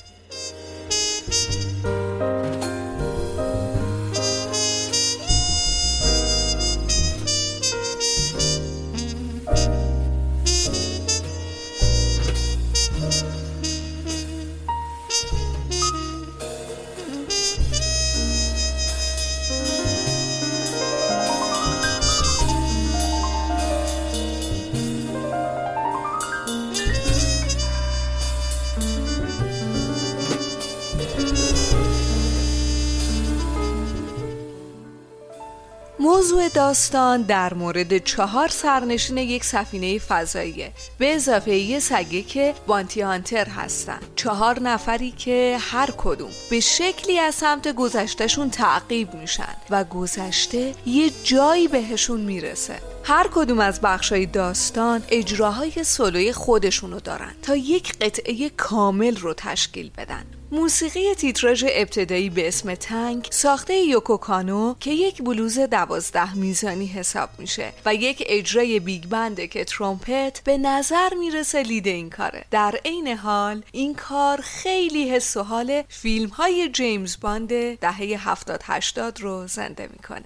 موضوع 36.08 36.49
داستان 36.49 37.21
در 37.21 37.53
مورد 37.53 37.97
چهار 37.97 38.47
سرنشین 38.47 39.17
یک 39.17 39.43
سفینه 39.43 39.99
فضاییه. 39.99 40.71
به 40.97 41.15
اضافه 41.15 41.55
یه 41.55 41.79
سگه 41.79 42.21
که 42.21 42.53
bounty 42.67 43.02
hunter 43.02 43.45
هستن. 43.49 43.99
چهار 44.15 44.60
نفری 44.60 45.12
که 45.12 45.58
هر 45.60 45.89
کدوم 45.97 46.29
به 46.49 46.60
شکلی 46.60 47.19
از 47.19 47.35
سمت 47.35 47.75
گذشتهشون 47.75 48.49
تعقیب 48.49 49.13
میشن 49.13 49.55
و 49.69 49.83
گذشته 49.83 50.73
یه 50.85 51.12
جایی 51.23 51.67
بهشون 51.67 52.21
می‌رسه. 52.21 52.96
هر 53.10 53.27
کدوم 53.33 53.60
از 53.60 53.81
بخشای 53.81 54.25
داستان 54.25 55.03
اجراهای 55.10 55.83
سولوی 55.83 56.33
خودشونو 56.33 56.99
دارن 56.99 57.35
تا 57.41 57.55
یک 57.55 57.93
قطعه 57.99 58.49
کامل 58.49 59.15
رو 59.15 59.33
تشکیل 59.33 59.91
بدن. 59.97 60.25
موسیقی 60.51 61.15
تیتراژ 61.15 61.65
ابتدایی 61.69 62.29
به 62.29 62.47
اسم 62.47 62.75
Tank 62.75 63.27
ساخته 63.31 63.73
یوکو 63.73 64.17
کانو 64.17 64.75
که 64.79 64.91
یک 64.91 65.21
بلوز 65.21 65.60
دوازده 65.60 66.35
میزانی 66.35 66.85
حساب 66.85 67.29
میشه 67.37 67.73
و 67.85 67.95
یک 67.95 68.23
اجرای 68.25 68.79
big 68.79 69.06
band 69.06 69.39
ه 69.39 69.48
که 69.47 69.65
ترومپت 69.65 70.41
به 70.43 70.58
نظر 70.58 71.10
می‌رسه 71.19 71.63
lead 71.63 71.87
این 71.87 72.10
کاره. 72.10 72.45
در 72.51 72.79
عین 72.85 73.08
حال 73.08 73.63
این 73.71 73.95
کار 73.95 74.41
خیلی 74.41 75.10
حس 75.10 75.37
و 75.37 75.43
حال 75.43 75.83
فیلم 75.89 76.29
های 76.29 76.69
جیمز 76.69 77.17
باند 77.21 77.75
دهه 77.75 78.29
70 78.29 78.62
80 78.63 79.21
رو 79.21 79.47
زنده 79.47 79.89
می‌کنه. 79.93 80.25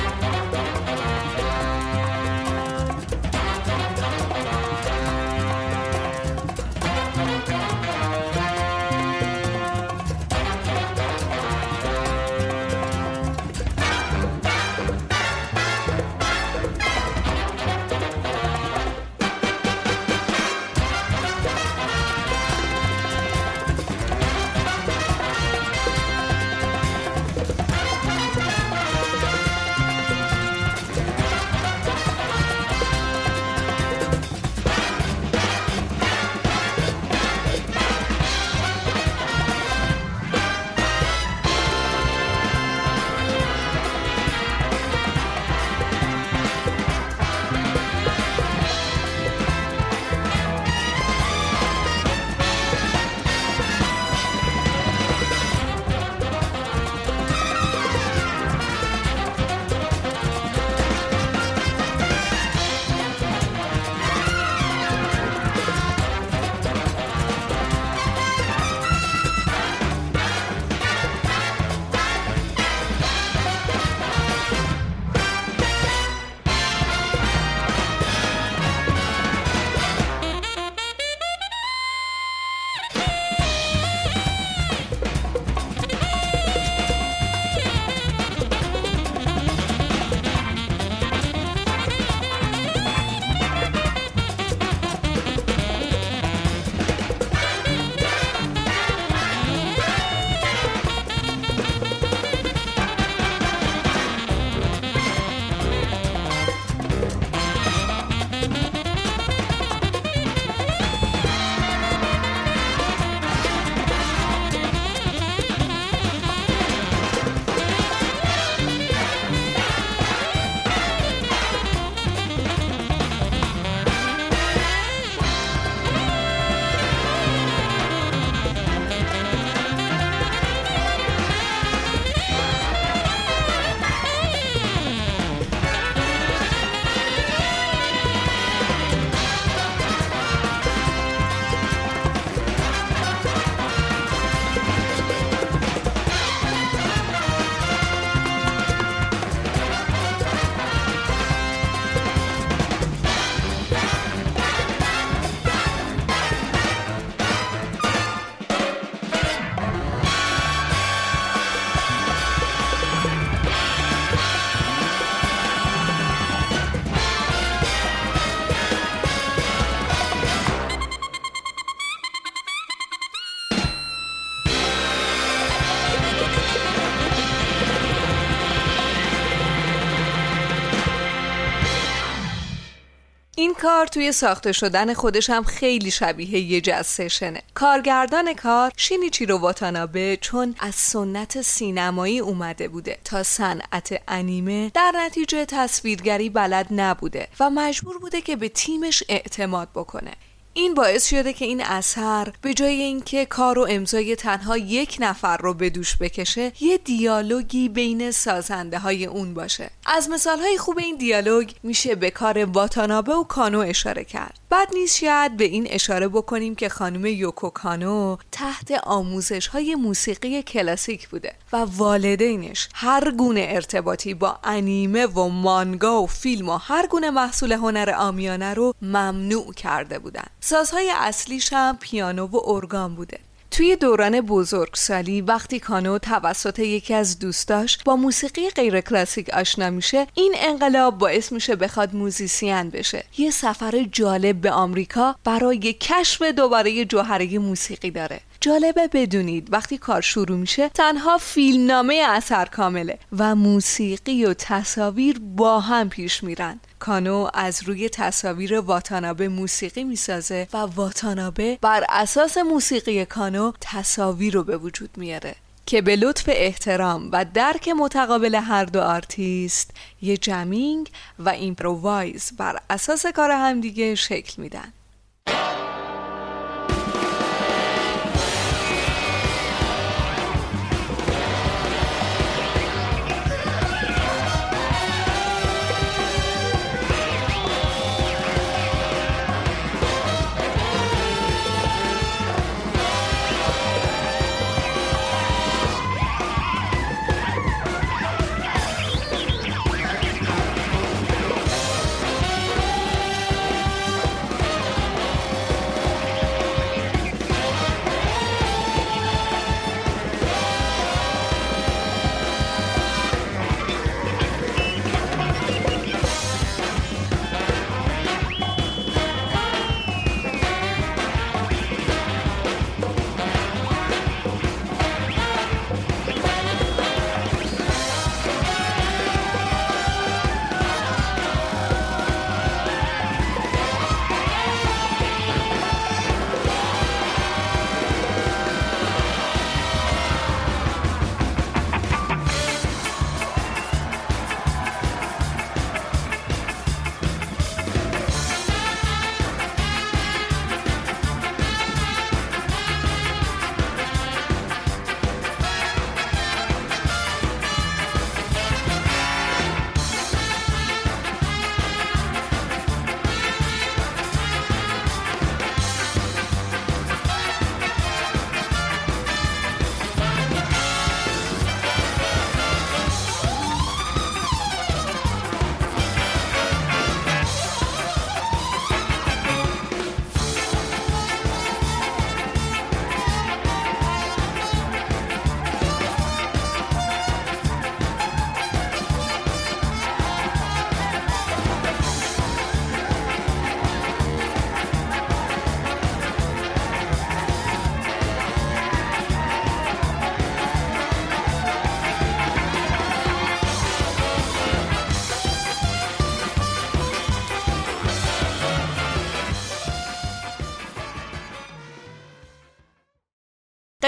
کار 183.61 183.87
توی 183.87 184.11
ساخته 184.11 184.51
شدن 184.51 184.93
خودش 184.93 185.29
هم 185.29 185.43
خیلی 185.43 185.91
شبیه 185.91 186.39
یه 186.39 186.61
جز 186.61 186.85
سشنه. 186.85 187.41
کارگردان 187.53 188.33
کار 188.33 188.71
شینیچیرو 188.77 189.37
واتانابه 189.37 190.17
چون 190.21 190.55
از 190.59 190.75
سنت 190.75 191.41
سینمایی 191.41 192.19
اومده 192.19 192.67
بوده 192.67 192.97
تا 193.03 193.23
صنعت 193.23 194.01
انیمه 194.07 194.71
در 194.73 194.91
نتیجه 194.95 195.45
تصویرگری 195.45 196.29
بلد 196.29 196.67
نبوده 196.71 197.27
و 197.39 197.49
مجبور 197.49 197.97
بوده 197.99 198.21
که 198.21 198.35
به 198.35 198.49
تیمش 198.49 199.03
اعتماد 199.09 199.69
بکنه. 199.75 200.11
این 200.53 200.73
باعث 200.73 201.09
شده 201.09 201.33
که 201.33 201.45
این 201.45 201.63
اثر 201.63 202.33
به 202.41 202.53
جای 202.53 202.81
اینکه 202.81 203.25
کار 203.25 203.59
و 203.59 203.67
امضای 203.69 204.15
تنها 204.15 204.57
یک 204.57 204.97
نفر 204.99 205.37
رو 205.37 205.53
به 205.53 205.69
دوش 205.69 205.97
بکشه 205.97 206.51
یه 206.59 206.77
دیالوگی 206.77 207.69
بین 207.69 208.11
سازنده 208.11 208.79
های 208.79 209.05
اون 209.05 209.33
باشه. 209.33 209.69
از 209.85 210.09
مثال 210.09 210.39
های 210.39 210.57
خوب 210.57 210.77
این 210.77 210.95
دیالوگ 210.97 211.51
میشه 211.63 211.95
به 211.95 212.11
کار 212.11 212.45
واتانابه 212.45 213.13
و 213.13 213.23
کانو 213.23 213.59
اشاره 213.59 214.03
کرد. 214.03 214.40
بعد 214.51 214.69
نیست 214.73 214.97
شاید 214.97 215.37
به 215.37 215.43
این 215.43 215.67
اشاره 215.69 216.07
بکنیم 216.07 216.55
که 216.55 216.69
خانم 216.69 217.05
یوکو 217.05 217.49
کانو 217.49 218.17
تحت 218.31 218.71
آموزش 218.83 219.47
های 219.47 219.75
موسیقی 219.75 220.43
کلاسیک 220.43 221.09
بوده 221.09 221.33
و 221.53 221.57
والدینش 221.57 222.69
هر 222.73 223.11
گونه 223.11 223.45
ارتباطی 223.49 224.13
با 224.13 224.37
انیمه 224.43 225.05
و 225.05 225.27
مانگا 225.27 226.01
و 226.01 226.07
فیلم 226.07 226.49
و 226.49 226.57
هر 226.57 226.87
گونه 226.87 227.09
محصول 227.09 227.51
هنر 227.51 227.93
آمیانه 227.97 228.53
رو 228.53 228.73
ممنوع 228.81 229.53
کرده 229.53 229.99
بودن. 229.99 230.25
سازهای 230.39 230.91
اصلیش 230.95 231.53
هم 231.53 231.77
پیانو 231.81 232.25
و 232.27 232.39
ارگان 232.49 232.95
بوده. 232.95 233.19
توی 233.51 233.75
دوران 233.75 234.21
بزرگسالی 234.21 235.21
وقتی 235.21 235.59
کانو 235.59 235.97
توسط 235.97 236.59
یکی 236.59 236.93
از 236.93 237.19
دوستاش 237.19 237.77
با 237.85 237.95
موسیقی 237.95 238.49
غیر 238.49 238.81
کلاسیک 238.81 239.29
آشنا 239.29 239.69
میشه 239.69 240.07
این 240.15 240.33
انقلاب 240.37 240.97
باعث 240.97 241.31
میشه 241.31 241.55
بخواد 241.55 241.95
موزیسین 241.95 242.69
بشه. 242.69 243.03
یه 243.17 243.31
سفر 243.31 243.83
جالب 243.91 244.41
به 244.41 244.51
آمریکا 244.51 245.15
برای 245.23 245.73
کشف 245.73 246.21
دوباره 246.21 246.85
جوهره 246.85 247.39
موسیقی 247.39 247.91
داره. 247.91 248.21
جالبه 248.41 248.87
بدونید 248.87 249.53
وقتی 249.53 249.77
کار 249.77 250.01
شروع 250.01 250.37
میشه 250.37 250.69
تنها 250.69 251.17
فیلمنامه 251.17 252.03
اثر 252.09 252.45
کامله 252.45 252.99
و 253.17 253.35
موسیقی 253.35 254.25
و 254.25 254.33
تصاویر 254.33 255.19
با 255.19 255.59
هم 255.59 255.89
پیش 255.89 256.23
میرن. 256.23 256.59
کانو 256.81 257.29
از 257.33 257.63
روی 257.63 257.89
تصاویر 257.89 258.59
واتانابه 258.59 259.27
موسیقی 259.27 259.83
می‌سازه 259.83 260.47
و 260.53 260.57
واتانابه 260.57 261.57
بر 261.61 261.85
اساس 261.89 262.37
موسیقی 262.37 263.05
کانو 263.05 263.51
تصاویر 263.61 264.33
رو 264.33 264.43
به 264.43 264.57
وجود 264.57 264.89
میاره 264.97 265.35
که 265.65 265.81
به 265.81 265.95
لطف 265.95 266.29
احترام 266.33 267.09
و 267.11 267.25
درک 267.33 267.69
متقابل 267.69 268.35
هر 268.35 268.65
دو 268.65 268.81
آرتیست 268.81 269.71
یه 270.01 270.17
jamming 270.17 270.91
و 271.19 271.29
improvise 271.29 272.31
بر 272.37 272.59
اساس 272.69 273.05
کار 273.05 273.31
همدیگه 273.31 273.95
شکل 273.95 274.41
میدن. 274.41 274.73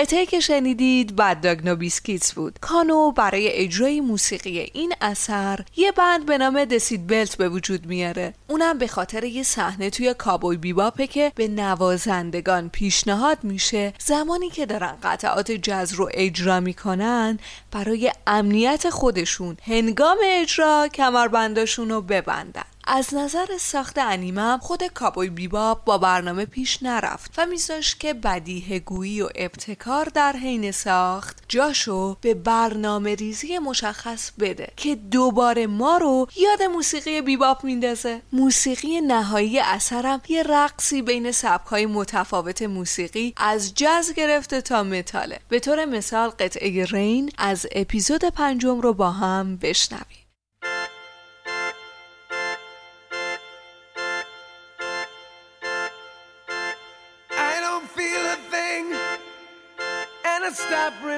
قطعه 0.03 0.25
که 0.25 0.39
شنیدید 0.39 1.15
بدداگنو 1.15 1.75
بیسکیتس 1.75 2.33
بود. 2.33 2.59
کانو 2.61 3.11
برای 3.11 3.49
اجرای 3.51 4.01
موسیقی 4.01 4.59
این 4.73 4.93
اثر 5.01 5.59
یه 5.75 5.91
بند 5.91 6.25
به 6.25 6.37
نام 6.37 6.65
دسید 6.65 7.07
بلت 7.07 7.35
به 7.35 7.49
وجود 7.49 7.85
میاره. 7.85 8.33
اونم 8.47 8.77
به 8.77 8.87
خاطر 8.87 9.23
یه 9.23 9.43
صحنه 9.43 9.89
توی 9.89 10.13
کابوی 10.13 10.57
بیباپه 10.57 11.07
که 11.07 11.31
به 11.35 11.47
نوازندگان 11.47 12.69
پیشنهاد 12.69 13.37
میشه 13.43 13.93
زمانی 13.99 14.49
که 14.49 14.65
دارن 14.65 14.97
قطعات 15.03 15.51
جز 15.51 15.93
رو 15.93 16.09
اجرا 16.13 16.59
می‌کنن 16.59 17.39
برای 17.71 18.11
امنیت 18.27 18.89
خودشون 18.89 19.57
هنگام 19.63 20.17
اجرا 20.23 20.87
کمربنداشون 20.93 21.89
رو 21.89 22.01
ببندن. 22.01 22.72
از 22.87 23.13
نظر 23.13 23.57
ساخت 23.59 23.97
انیمه 23.97 24.57
خود 24.57 24.83
کابوی 24.83 25.29
بیباب 25.29 25.85
با 25.85 25.97
برنامه 25.97 26.45
پیش 26.45 26.83
نرفت 26.83 27.33
و 27.37 27.45
میذاش 27.45 27.95
که 27.95 28.13
بدیه 28.13 28.79
گویی 28.79 29.21
و 29.21 29.29
ابتکار 29.35 30.05
در 30.05 30.33
حین 30.33 30.71
ساخت 30.71 31.43
جاشو 31.47 32.17
به 32.21 32.33
برنامه 32.33 33.15
ریزی 33.15 33.59
مشخص 33.59 34.31
بده 34.39 34.67
که 34.75 34.95
دوباره 34.95 35.67
ما 35.67 35.97
رو 35.97 36.27
یاد 36.35 36.63
موسیقی 36.63 37.21
بیباب 37.21 37.63
میندازه. 37.63 38.21
موسیقی 38.33 39.01
نهایی 39.01 39.59
اثرم 39.59 40.21
یه 40.27 40.43
رقصی 40.43 41.01
بین 41.01 41.31
سبکهای 41.31 41.85
متفاوت 41.85 42.61
موسیقی 42.61 43.33
از 43.37 43.73
جز 43.75 44.13
گرفته 44.13 44.61
تا 44.61 44.83
متاله. 44.83 45.39
به 45.49 45.59
طور 45.59 45.85
مثال 45.85 46.29
قطعه 46.29 46.85
رین 46.85 47.31
از 47.37 47.67
اپیزود 47.71 48.25
پنجم 48.25 48.81
رو 48.81 48.93
با 48.93 49.11
هم 49.11 49.57
بشنویم. 49.57 50.22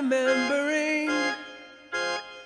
Remembering. 0.05 1.07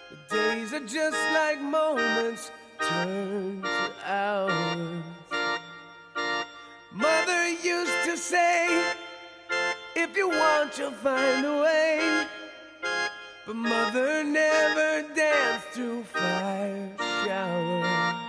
The 0.09 0.35
days 0.35 0.73
are 0.73 0.85
just 0.85 1.17
like 1.33 1.59
moments 1.59 2.51
turned 2.81 3.63
to 3.63 3.91
hours. 4.05 5.03
Mother 6.93 7.49
used 7.49 7.99
to 8.05 8.15
say, 8.17 8.93
if 9.95 10.15
you 10.15 10.29
want, 10.29 10.77
you'll 10.77 10.91
find 10.91 11.45
a 11.45 11.61
way. 11.61 12.27
But 13.45 13.55
mother 13.55 14.23
never 14.23 15.13
danced 15.13 15.67
through 15.73 16.03
fire 16.03 16.95
shower. 17.25 18.28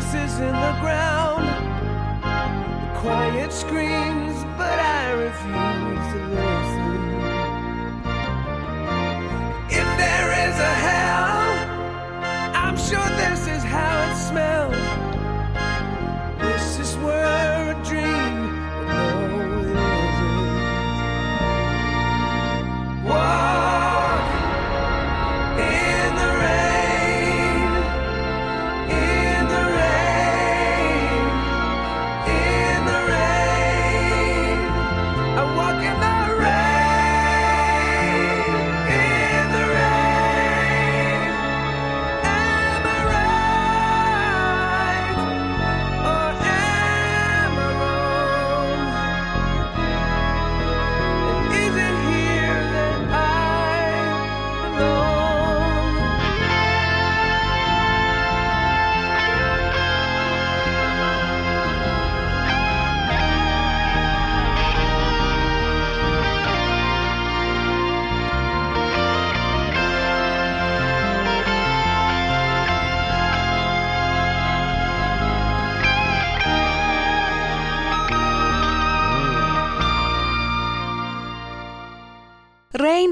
Faces 0.00 0.40
in 0.40 0.52
the 0.52 0.76
ground, 0.80 1.46
quiet 2.98 3.50
screams, 3.50 4.44
but 4.58 4.78
I 4.78 5.12
refuse 5.12 5.95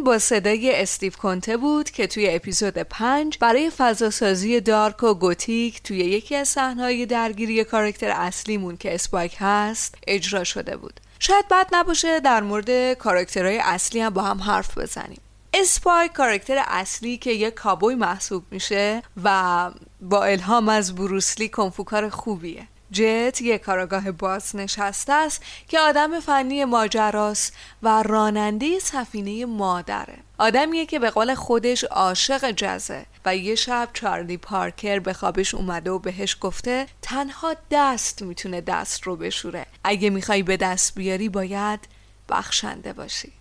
با 0.04 0.18
صدای 0.18 0.82
استیو 0.82 1.12
کنته 1.12 1.56
بود 1.56 1.90
که 1.90 2.06
توی 2.06 2.34
اپیزود 2.34 2.78
5 2.78 3.38
برای 3.38 3.70
فضاسازی 3.70 4.60
dark 4.60 5.02
و 5.02 5.14
گوتیک 5.14 5.82
توی 5.82 5.98
یکی 5.98 6.36
از 6.36 6.48
صحنه‌های 6.48 7.06
درگیری 7.06 7.64
کاراکتر 7.64 8.10
اصلیمون 8.10 8.76
که 8.76 8.94
اسپایک 8.94 9.36
هست 9.38 9.94
اجرا 10.06 10.44
شده 10.44 10.76
بود. 10.76 11.00
شاید 11.18 11.48
بد 11.50 11.66
نباشه 11.72 12.20
در 12.20 12.42
مورد 12.42 12.92
کاراکترهای 12.92 13.58
اصلی 13.58 14.00
هم 14.00 14.10
با 14.10 14.22
هم 14.22 14.40
حرف 14.40 14.78
بزنیم. 14.78 15.20
اسپایک 15.54 16.12
کاراکتر 16.12 16.64
اصلی 16.66 17.16
که 17.18 17.30
یک 17.30 17.54
کابوی 17.54 17.94
محسوب 17.94 18.44
میشه 18.50 19.02
و 19.24 19.70
با 20.00 20.24
الهام 20.24 20.68
از 20.68 20.94
بروسلی 20.94 21.48
کونگ‌فوکار 21.48 22.08
خوبیه 22.08 22.68
جت 22.94 23.38
یک 23.42 23.60
کارآگاه 23.60 24.10
باز 24.10 24.56
نشسته 24.56 25.12
است 25.12 25.42
که 25.68 25.80
آدم 25.80 26.20
فنی 26.20 26.64
ماجراست 26.64 27.56
و 27.82 28.02
راننده 28.02 28.78
سفینه 28.78 29.46
مادره. 29.46 30.18
آدمیه 30.38 30.86
که 30.86 30.98
به 30.98 31.10
قول 31.10 31.34
خودش 31.34 31.84
عاشق 31.84 32.50
جزه 32.50 33.06
و 33.24 33.36
یه 33.36 33.54
شب 33.54 33.88
چارلی 33.92 34.36
پارکر 34.36 34.98
به 34.98 35.12
خوابش 35.12 35.54
اومده 35.54 35.90
و 35.90 35.98
بهش 35.98 36.36
گفته 36.40 36.86
تنها 37.02 37.54
دست 37.70 38.22
می‌تونه 38.22 38.60
دست 38.60 39.02
رو 39.02 39.16
بشوره. 39.16 39.66
اگه 39.84 40.10
می‌خوای 40.10 40.42
به 40.42 40.56
دست 40.56 40.94
بیاری 40.94 41.28
باید 41.28 41.80
بخشنده 42.28 42.92
باشی. 42.92 43.32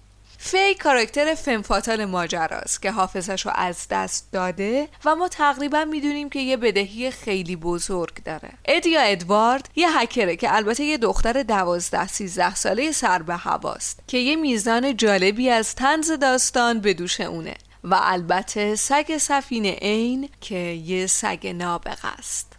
فی 0.46 0.76
کاراکتر 0.76 1.36
فمفاتال 1.36 2.06
ماجراست 2.06 2.82
که 2.82 2.92
حافظش 2.92 3.46
رو 3.46 3.52
از 3.56 3.88
دست 3.90 4.28
داده 4.32 4.88
و 5.06 5.16
ما 5.16 5.28
تقریبا 5.28 5.86
می‌دونیم 5.86 6.30
که 6.30 6.40
یه 6.40 6.58
بدهی 6.58 7.12
خیلی 7.12 7.56
بزرگ 7.56 8.24
داره. 8.24 8.50
اد 8.66 8.86
یا 8.86 9.02
ادوارد 9.02 9.70
یه 9.76 10.00
هکره 10.00 10.36
که 10.36 10.56
البته 10.56 10.84
یه 10.84 10.98
دختر 10.98 11.44
دوازده 11.44 12.08
سیزده 12.08 12.56
ساله 12.56 12.92
سر 12.92 13.22
به 13.22 13.36
هواست 13.36 14.00
که 14.08 14.18
یه 14.18 14.36
میزان 14.36 14.98
جالبی 14.98 15.50
از 15.50 15.76
تنز 15.76 16.12
داستان 16.12 16.80
به 16.80 16.94
دوش 16.94 17.22
اونه 17.22 17.56
و 17.84 18.00
البته 18.02 18.76
سگ 18.76 19.18
سفینه 19.18 19.72
عین 19.72 20.30
که 20.42 20.56
یه 20.56 21.08
سگ 21.08 21.48
نابغه 21.48 22.08
است. 22.18 22.54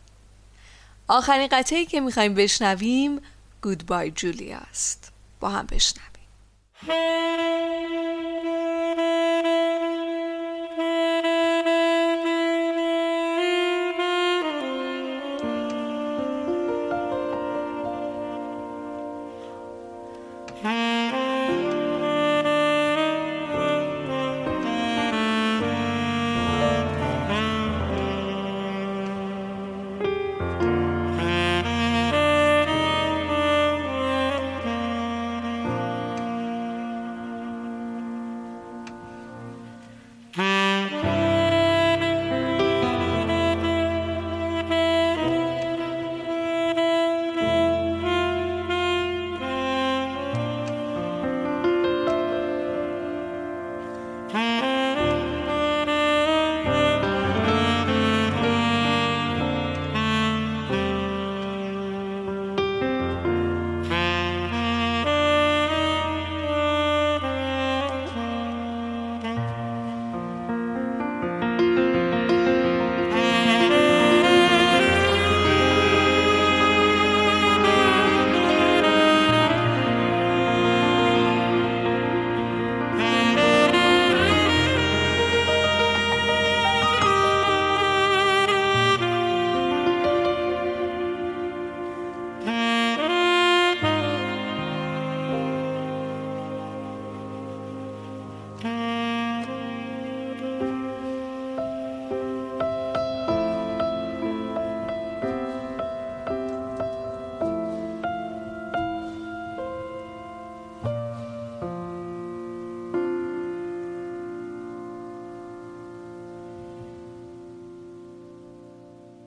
آخرین 1.09 1.49
قطعی 1.53 1.87
که 1.87 2.01
می‌خوایم 2.01 2.35
بشنویم 2.35 3.21
گودبای 3.63 4.11
جولیا 4.11 4.59
است. 4.71 5.13
با 5.41 5.49
هم 5.49 5.67
بشنویم. 5.67 6.14
Hey. 6.83 7.15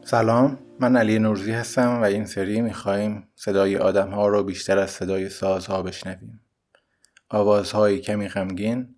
سلام 0.10 0.60
من 0.80 0.96
علی 0.98 1.20
نورزی 1.20 1.52
هستم 1.52 2.02
و 2.02 2.04
این 2.04 2.26
سری 2.26 2.62
میخواییم 2.62 3.28
صدای 3.36 3.78
آدم 3.78 4.10
ها 4.10 4.28
رو 4.28 4.44
بیشتر 4.44 4.78
از 4.80 4.92
صدای 4.92 5.30
سازها 5.30 5.84
بشنویم. 5.84 6.42
آوازهایی 7.30 8.00
کمی 8.00 8.28
غمگین 8.28 8.96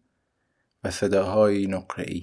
و 0.83 0.91
صداهایی 0.91 1.67
نقره‌ای. 1.67 2.21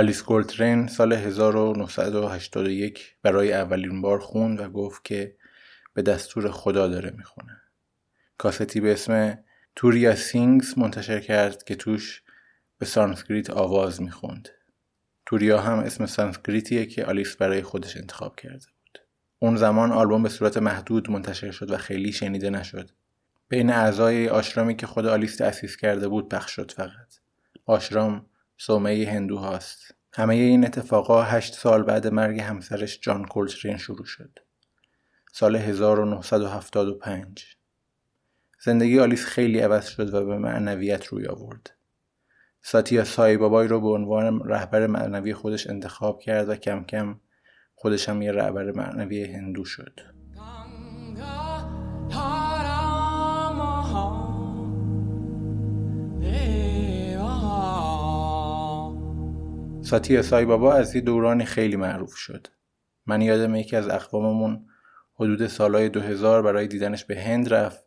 آلیس 0.00 0.24
کولترین 0.24 0.86
سال 0.86 1.12
1981 1.12 3.16
برای 3.22 3.52
اولین 3.52 4.02
بار 4.02 4.18
خوند 4.18 4.60
و 4.60 4.68
گفت 4.68 5.04
که 5.04 5.36
به 5.94 6.02
دستور 6.02 6.50
خدا 6.50 6.88
داره 6.88 7.14
می‌خونه. 7.16 7.62
کاستی 8.38 8.80
به 8.80 8.92
اسم 8.92 9.38
Turiya 9.76 10.14
Sings 10.14 10.78
منتشر 10.78 11.20
کرد 11.20 11.64
که 11.64 11.74
توش 11.74 12.22
به 12.78 12.86
سانسکریت 12.86 13.50
آواز 13.50 14.02
می‌خوند. 14.02 14.48
توریا 15.26 15.60
هم 15.60 15.78
اسم 15.78 16.06
سانسکریتیه 16.06 16.86
که 16.86 17.04
آلیس 17.04 17.36
برای 17.36 17.62
خودش 17.62 17.96
انتخاب 17.96 18.36
کرده 18.36 18.66
بود. 18.66 18.98
اون 19.38 19.56
زمان 19.56 19.92
آلبوم 19.92 20.22
به 20.22 20.28
صورت 20.28 20.56
محدود 20.56 21.10
منتشر 21.10 21.50
شد 21.50 21.70
و 21.70 21.76
خیلی 21.76 22.12
شنیده 22.12 22.50
نشد. 22.50 22.90
بین 23.48 23.70
اعضای 23.70 24.28
آشرامی 24.28 24.76
که 24.76 24.86
خود 24.86 25.06
آلیس 25.06 25.36
تأسیس 25.36 25.76
کرده 25.76 26.08
بود 26.08 26.28
پخش 26.28 26.50
شد 26.50 26.72
فقط. 26.72 27.14
آشرام 27.66 28.29
صومعه 28.62 29.10
هندو 29.10 29.36
هاست. 29.36 29.94
همه 30.14 30.34
این 30.34 30.64
اتفاقا 30.64 31.22
هشت 31.22 31.54
سال 31.54 31.82
بعد 31.82 32.06
مرگ 32.06 32.40
همسرش 32.40 33.00
جان 33.00 33.24
کولترین 33.24 33.76
شروع 33.76 34.04
شد. 34.04 34.38
سال 35.32 35.56
1975 35.56 37.56
زندگی 38.64 39.00
آلیس 39.00 39.24
خیلی 39.24 39.60
عوض 39.60 39.88
شد 39.88 40.14
و 40.14 40.26
به 40.26 40.38
معنویت 40.38 41.06
روی 41.06 41.26
آورد. 41.26 41.70
ساتیا 42.62 43.04
سای 43.04 43.36
بابای 43.36 43.68
رو 43.68 43.80
به 43.80 43.88
عنوان 43.88 44.48
رهبر 44.48 44.86
معنوی 44.86 45.34
خودش 45.34 45.66
انتخاب 45.66 46.20
کرد 46.20 46.48
و 46.48 46.56
کم 46.56 46.84
کم 46.84 47.20
خودش 47.74 48.08
هم 48.08 48.22
یه 48.22 48.32
رهبر 48.32 48.72
معنوی 48.72 49.24
هندو 49.24 49.64
شد. 49.64 50.19
ساتیا 59.90 60.22
سای 60.22 60.44
بابا 60.44 60.74
از 60.74 60.94
یه 60.94 61.00
دورانی 61.00 61.44
خیلی 61.44 61.76
معروف 61.76 62.14
شد. 62.14 62.46
من 63.06 63.22
یادم 63.22 63.54
یکی 63.54 63.76
از 63.76 63.88
اقواممون 63.88 64.66
حدود 65.14 65.46
سالهای 65.46 65.88
2000 65.88 66.42
برای 66.42 66.66
دیدنش 66.66 67.04
به 67.04 67.22
هند 67.22 67.54
رفت 67.54 67.84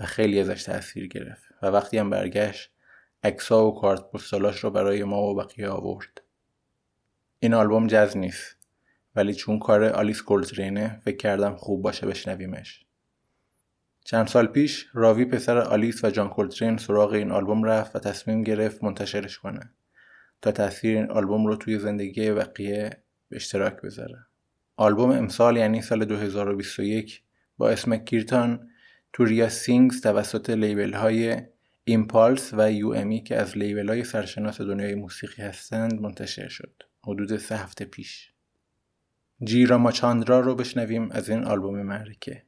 و 0.00 0.04
خیلی 0.04 0.40
ازش 0.40 0.62
تاثیر 0.62 1.06
گرفت 1.06 1.42
و 1.62 1.66
وقتی 1.66 1.98
هم 1.98 2.10
برگشت 2.10 2.70
عکسا 3.24 3.66
و 3.66 3.80
کارت 3.80 4.10
پستالاش 4.10 4.58
رو 4.64 4.70
برای 4.70 5.04
ما 5.04 5.22
و 5.22 5.34
بقیه 5.34 5.68
آورد. 5.68 6.22
این 7.38 7.54
آلبوم 7.54 7.86
جز 7.86 8.16
نیست 8.16 8.56
ولی 9.16 9.34
چون 9.34 9.58
کار 9.58 9.84
آلیس 9.84 10.22
گولترینه 10.22 11.00
فکر 11.04 11.16
کردم 11.16 11.56
خوب 11.56 11.82
باشه 11.82 12.06
بشنویمش. 12.06 12.86
چند 14.04 14.26
سال 14.26 14.46
پیش 14.46 14.86
راوی 14.92 15.24
پسر 15.24 15.58
آلیس 15.58 16.04
و 16.04 16.10
جان 16.10 16.28
کولترین 16.28 16.76
سراغ 16.76 17.12
این 17.12 17.30
آلبوم 17.30 17.64
رفت 17.64 17.96
و 17.96 17.98
تصمیم 17.98 18.42
گرفت 18.42 18.84
منتشرش 18.84 19.38
کنه 19.38 19.70
تا 20.42 20.52
تاثیر 20.52 20.96
این 20.96 21.10
آلبوم 21.10 21.46
رو 21.46 21.56
توی 21.56 21.78
زندگی 21.78 22.30
بقیه 22.30 22.90
به 23.28 23.36
اشتراک 23.36 23.82
بذاره. 23.82 24.18
آلبوم 24.76 25.10
امسال 25.10 25.56
یعنی 25.56 25.82
سال 25.82 26.04
2021 26.04 27.22
با 27.58 27.70
اسم 27.70 27.96
Kirtan 27.96 28.70
Turiya 29.12 29.48
Sings 29.48 30.00
توسط 30.00 30.50
label 30.50 30.92
های 30.92 31.36
Impulse 31.84 32.54
و 32.54 32.72
UMe 32.72 33.22
که 33.22 33.36
از 33.36 33.58
label 33.58 33.88
های 33.88 34.04
سرشناس 34.04 34.60
دنیای 34.60 34.94
موسیقی 34.94 35.42
هستند 35.42 36.00
منتشر 36.00 36.48
شد. 36.48 36.82
حدود 37.04 37.36
سه 37.36 37.56
هفته 37.56 37.84
پیش. 37.84 38.32
Jai 39.44 39.78
Ramachandra 39.78 40.40
رو 40.40 40.54
بشنویم 40.54 41.10
از 41.10 41.30
این 41.30 41.44
آلبوم 41.44 41.82
معرکه 41.82 42.42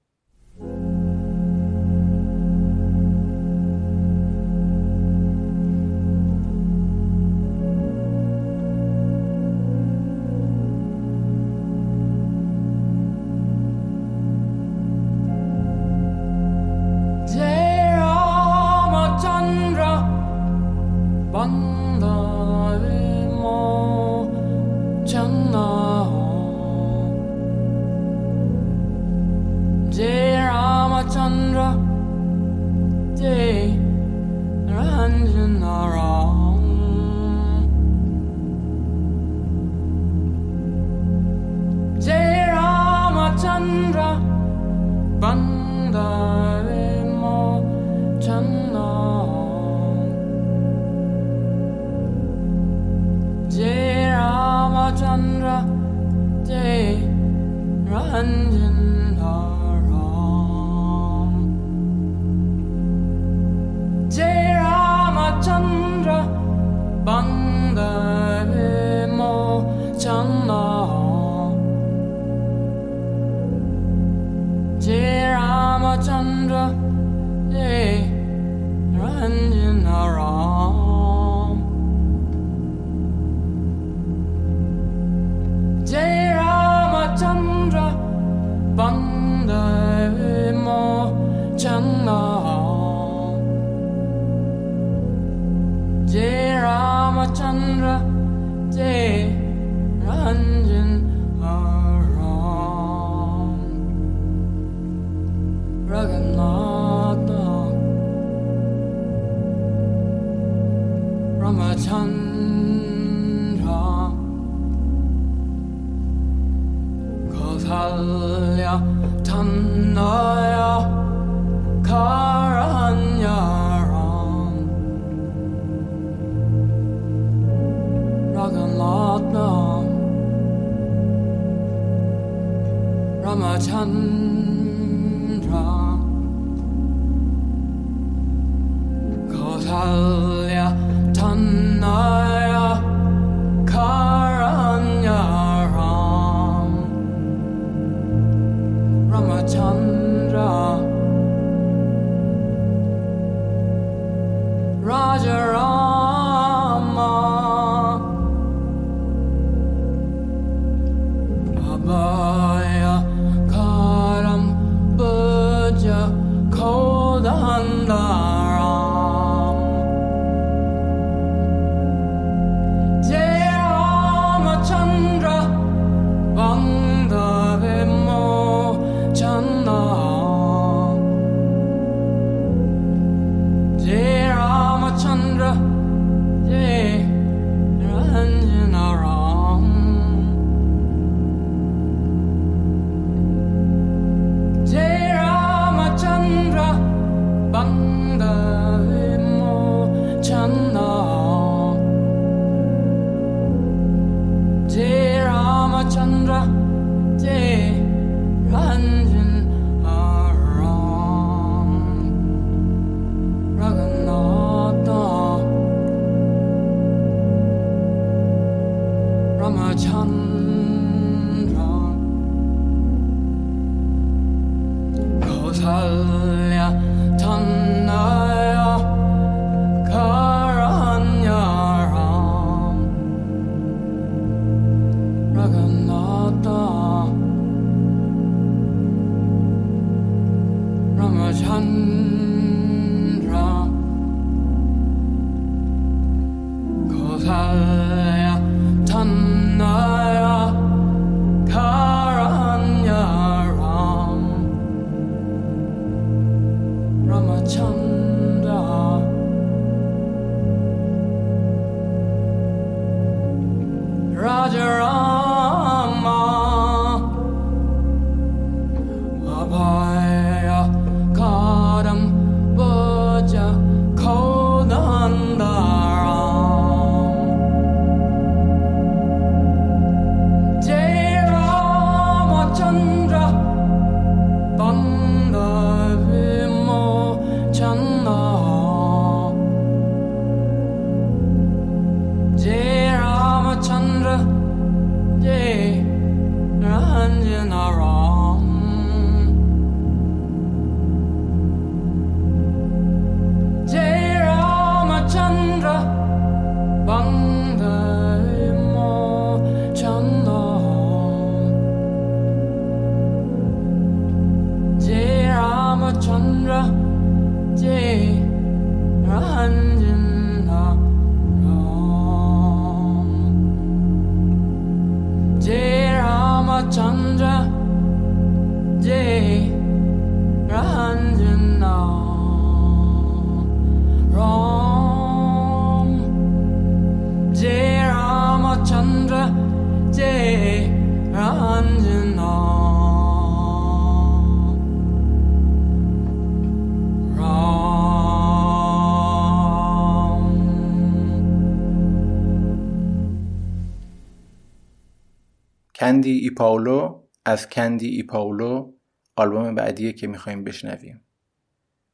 کندی 356.03 356.19
ای 356.19 356.31
پاولو 356.31 357.03
از 357.25 357.49
کندی 357.49 357.89
ای 357.89 358.03
پاولو 358.03 358.73
آلبوم 359.17 359.55
بعدیه 359.55 359.93
که 359.93 360.07
می‌خوایم 360.07 360.45
بشنویم. 360.45 361.01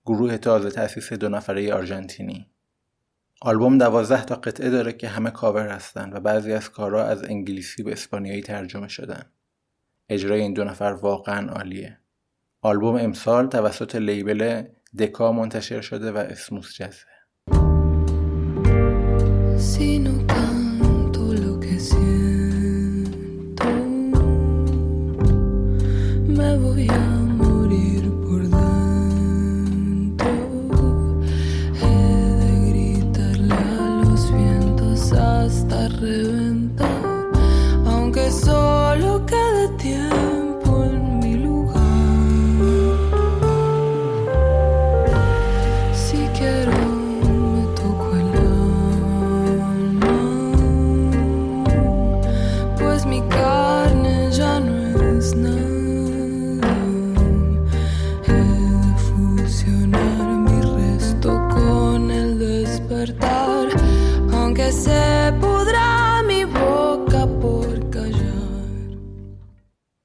گروه 0.07 0.39
تازه 0.39 0.71
تأسیس 0.71 1.13
دو 1.13 1.29
نفره 1.29 1.75
آرژانتینی. 1.75 2.47
آلبوم 3.43 3.79
دوازده 3.79 4.25
تا 4.25 4.35
قطعه 4.35 4.71
داره 4.71 4.93
که 4.93 5.09
همه 5.09 5.31
کاور 5.31 5.69
هستن 5.69 6.13
و 6.13 6.21
بعضی 6.21 6.53
از 6.53 6.71
کارها 6.71 7.03
از 7.03 7.25
انگلیسی 7.25 7.83
به 7.83 7.93
اسپانیایی 7.93 8.43
ترجمه 8.43 8.89
شدن. 8.89 9.23
اجرای 10.09 10.41
این 10.41 10.53
دو 10.53 10.65
نفر 10.65 10.93
واقعا 11.03 11.53
عالیه. 11.53 11.99
آلبوم 12.63 12.97
امسال 12.97 13.47
توسط 13.47 13.97
لیبل 13.97 14.63
دکا 14.99 15.33
منتشر 15.33 15.81
شده 15.81 16.13
و 16.13 16.17
اسموس 16.17 16.75
جزه. 16.75 17.07
Si 19.73 19.99
no 19.99 20.15
canto 20.33 21.25
lo 21.43 21.59
me 26.39 26.57
voy 26.57 26.89
a 26.89 26.99
morir 27.43 28.09
por 28.25 28.43
dentro. 28.43 30.29
He 31.83 31.97
de 32.43 32.51
gritarle 32.71 33.55
a 33.55 34.05
los 34.05 34.21
vientos 34.33 35.13
hasta 35.13 35.89
reventar, 35.89 37.03
aunque 37.87 38.31
solo 38.31 39.27
quede 39.27 39.48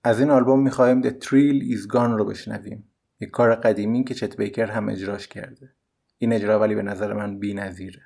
از 0.05 0.19
این 0.19 0.31
آلبوم 0.31 0.63
می‌خواهیم 0.63 1.01
The 1.01 1.11
Thrill 1.11 1.77
Is 1.77 1.93
Gone 1.93 2.17
رو 2.17 2.25
بشنویم. 2.25 2.89
یک 3.19 3.29
کار 3.29 3.55
قدیمی 3.55 4.03
که 4.03 4.13
چت 4.13 4.37
بیکر 4.37 4.65
هم 4.65 4.89
اجراش 4.89 5.27
کرده. 5.27 5.73
این 6.17 6.33
اجرا 6.33 6.59
ولی 6.59 6.75
به 6.75 6.81
نظر 6.81 7.13
من 7.13 7.39
بی 7.39 7.53
نظیره 7.53 8.01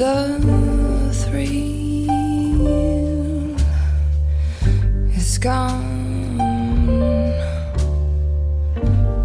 The 0.00 0.16
thrill 1.20 1.79
gone. 5.40 6.36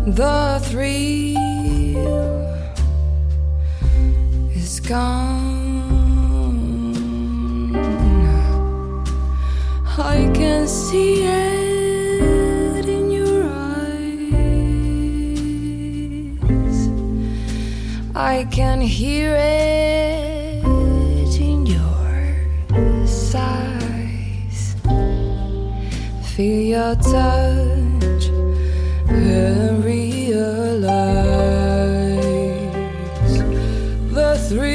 The 0.08 0.62
thrill 0.64 1.36
is 4.56 4.80
gone. 4.80 5.34
I 9.98 10.32
can 10.34 10.68
see 10.68 11.24
it 11.24 12.86
in 12.86 13.12
your 13.12 13.44
eyes. 13.44 14.40
I 18.16 18.46
can 18.52 18.80
hear 18.80 19.36
it 19.36 19.95
Feel 26.36 26.62
your 26.76 26.96
touch 26.96 28.28
and 29.08 29.86
realize 29.86 30.36
the 34.12 34.36
thrill 34.50 34.68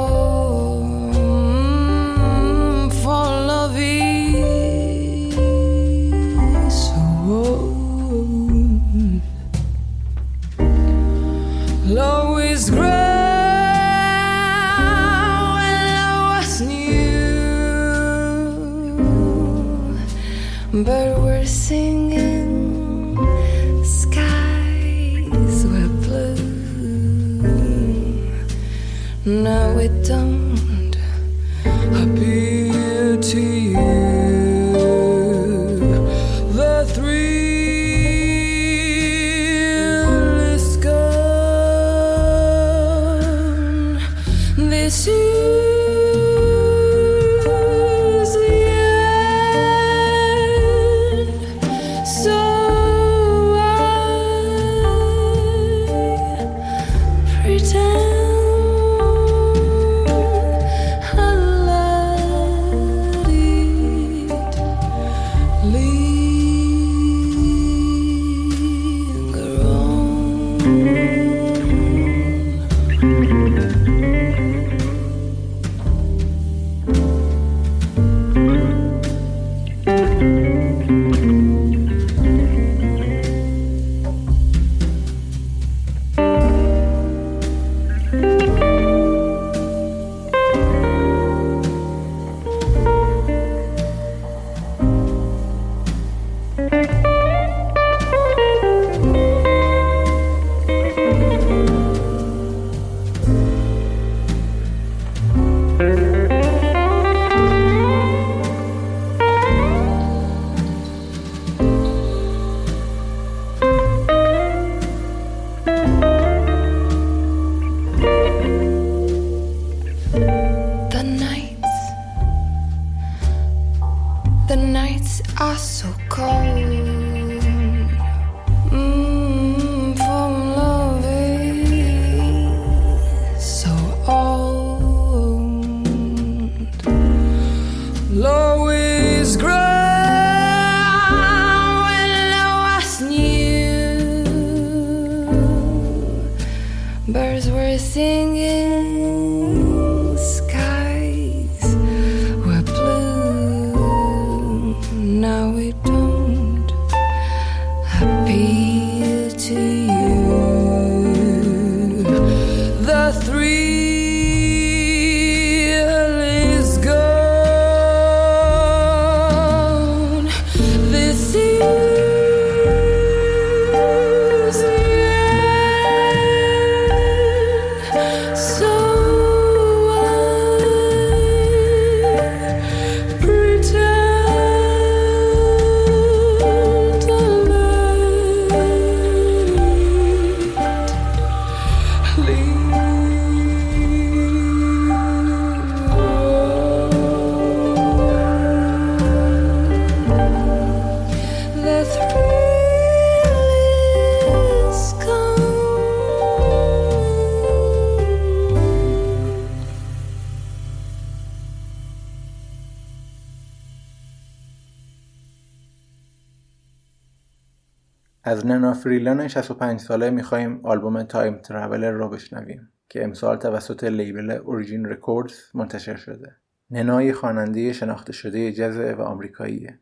فریلان 218.84 219.28
65 219.28 219.80
ساله 219.80 220.10
می‌خوایم 220.10 220.60
آلبوم 220.64 221.04
Time 221.04 221.38
Traveler 221.38 221.92
رو 221.92 222.10
بشنویم 222.10 222.70
که 222.90 223.04
امسال 223.04 223.38
توسط 223.38 223.84
label 223.84 224.32
Origin 224.32 224.86
Records 224.86 225.36
منتشر 225.54 225.96
شده. 225.96 226.36
ننا 226.72 227.04
یه 227.04 227.14
خواننده 227.14 227.74
شناخته 227.74 228.14
شده 228.14 228.52
جز 228.52 228.78
و 228.78 229.02
آمریکاییه. 229.02 229.80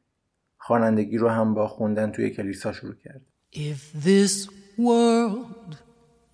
خوانندگی 0.58 1.18
رو 1.18 1.30
هم 1.30 1.54
با 1.54 1.68
خوندن 1.68 2.12
توی 2.12 2.30
کلیسا 2.30 2.72
شروع 2.72 2.95
کرد. 2.95 3.22
If 3.54 4.06
this 4.06 4.47
world 4.78 5.72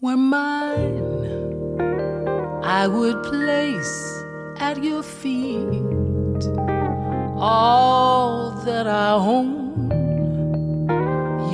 were 0.03 0.21
mine, 0.35 1.15
I 2.81 2.87
would 2.87 3.19
place 3.33 3.97
at 4.69 4.77
your 4.83 5.03
feet 5.21 6.43
all 7.37 8.51
that 8.65 8.87
I 8.87 9.11
own. 9.33 9.94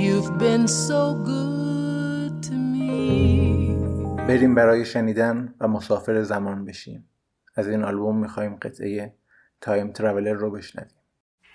You've 0.05 0.33
been 0.45 0.65
so 0.67 1.01
good 1.31 2.33
to 2.47 2.53
me. 2.73 2.91
بریم 4.27 4.55
برای 4.55 4.85
شنیدن 4.85 5.53
و 5.59 5.67
مسافر 5.67 6.23
زمان 6.23 6.65
بشیم. 6.65 7.09
از 7.55 7.67
این 7.67 7.83
آلبوم 7.83 8.17
می‌خوایم 8.17 8.55
قطعه 8.55 9.13
تایم 9.61 9.91
ترابلر 9.91 10.33
رو 10.33 10.51
بشنویم. 10.51 10.91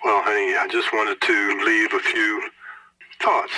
Well, 0.03 0.21
honey, 0.25 0.49
I 0.63 0.67
just 0.77 0.89
wanted 0.93 1.19
to 1.29 1.35
leave 1.67 1.91
a 1.93 2.03
few 2.11 2.33
thoughts. 3.23 3.57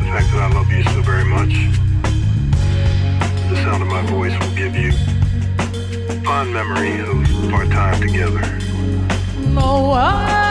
The 0.00 0.08
fact 0.12 0.28
that 0.32 0.40
I 0.46 0.50
love 0.58 0.70
you 0.76 0.82
so 0.94 1.00
very 1.12 1.26
much. 1.36 1.54
The 3.50 3.56
sound 3.64 3.80
of 3.84 3.88
my 3.96 4.02
voice 4.14 4.34
will 4.40 4.56
give 4.62 4.74
you 4.82 5.17
fond 6.28 6.52
memory 6.52 7.00
of 7.00 7.54
our 7.54 7.64
time 7.64 7.98
together. 8.02 8.42
No, 9.48 9.92
I, 9.92 10.47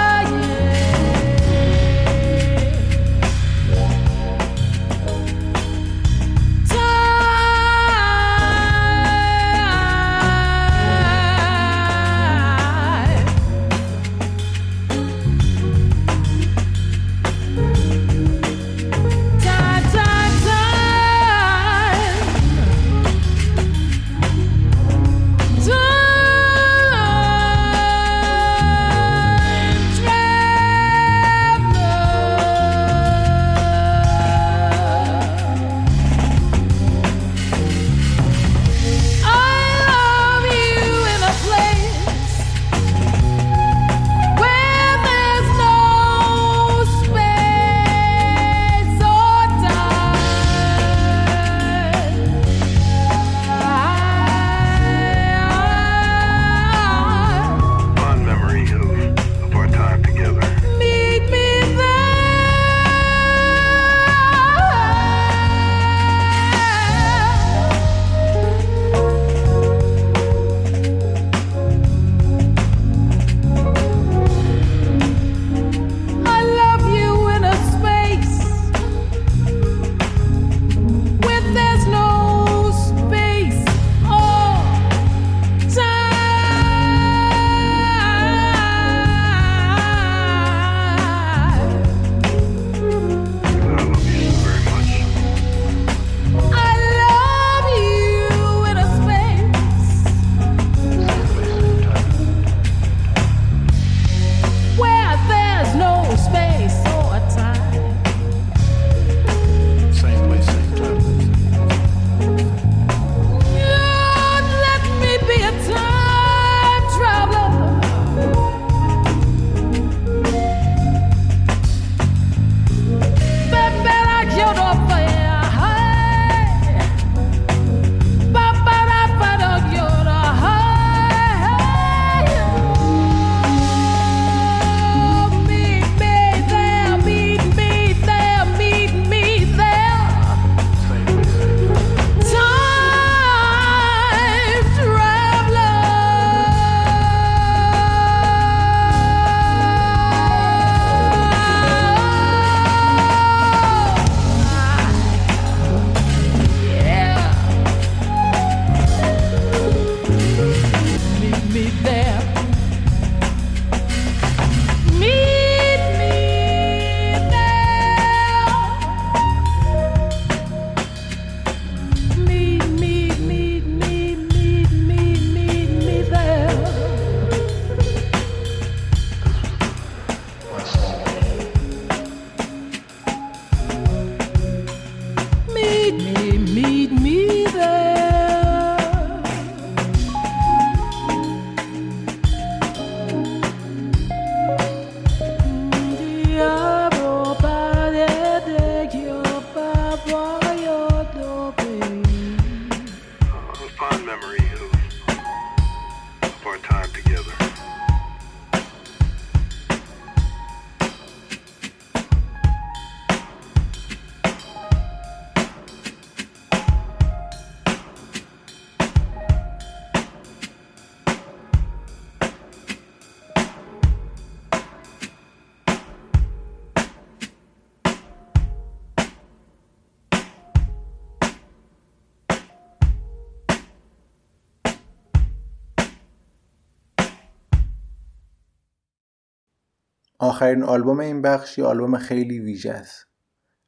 آخرین 240.38 240.64
آلبوم 240.64 241.00
این 241.00 241.22
بخش 241.22 241.58
یه 241.58 241.66
آلبوم 241.66 241.98
خیلی 241.98 242.40
ویژه 242.40 242.72
است. 242.72 243.08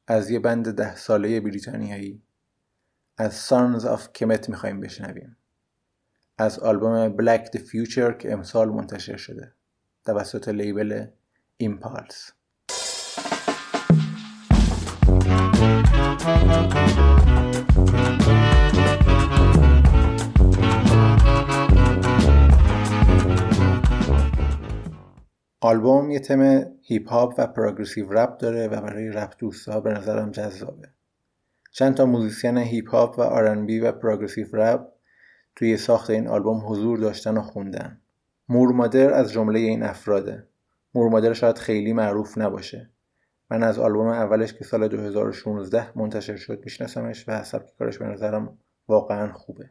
از 0.06 0.30
یه 0.30 0.38
بند 0.38 0.70
ده 0.70 0.96
ساله 0.96 1.40
بریتانیایی. 1.40 2.22
از 3.18 3.48
Sons 3.48 3.82
of 3.82 4.00
Kemet 4.18 4.48
می‌خوایم 4.48 4.80
بشنویم. 4.80 5.36
از 6.38 6.58
آلبوم 6.58 7.16
Black 7.16 7.44
the 7.44 7.58
Future 7.58 8.16
که 8.18 8.32
امسال 8.32 8.68
منتشر 8.68 9.16
شده. 9.16 9.52
توسط 10.04 10.48
لیبل 10.48 11.06
ایمپالس 11.56 12.32
آلبوم 25.62 26.10
یه 26.10 26.20
تم 26.20 26.64
هیپ 26.82 27.08
هاپ 27.08 27.34
و 27.38 27.46
progressive 27.46 28.12
rap 28.12 28.38
داره 28.38 28.68
و 28.68 28.80
برای 28.80 29.08
رپ 29.08 29.34
دوستا 29.38 29.80
به 29.80 29.90
نظرم 29.92 30.30
جذابه. 30.30 30.88
چند 31.70 31.94
تا 31.94 32.06
musician 32.06 32.58
هیپ 32.58 32.90
هاپ 32.90 33.18
و 33.18 33.22
R&B 33.22 33.80
و 33.80 33.92
progressive 33.92 34.46
rap 34.52 34.88
توی 35.56 35.76
ساخت 35.76 36.10
این 36.10 36.28
آلبوم 36.28 36.62
حضور 36.66 36.98
داشتن 36.98 37.36
و 37.36 37.42
خوندن. 37.42 38.00
مور 38.48 38.72
مادر 38.72 39.12
از 39.12 39.32
جمله 39.32 39.58
این 39.58 39.82
افراده. 39.82 40.46
مور 40.94 41.08
مادر 41.08 41.32
شاید 41.32 41.58
خیلی 41.58 41.92
معروف 41.92 42.38
نباشه. 42.38 42.90
من 43.50 43.62
از 43.62 43.78
آلبوم 43.78 44.06
اولش 44.06 44.54
که 44.54 44.64
سال 44.64 44.88
2016 44.88 45.98
منتشر 45.98 46.36
شد 46.36 46.60
میشناسمش 46.64 47.24
و 47.28 47.42
سبک 47.44 47.76
کارش 47.78 47.98
به 47.98 48.06
نظرم 48.06 48.58
واقعا 48.88 49.32
خوبه. 49.32 49.70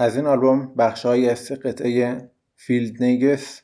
از 0.00 0.16
این 0.16 0.26
آلبوم 0.26 0.74
بخشهایی 0.74 1.28
از 1.28 1.52
قطعه 1.52 2.30
فیلد 2.56 3.02
نیگس 3.02 3.62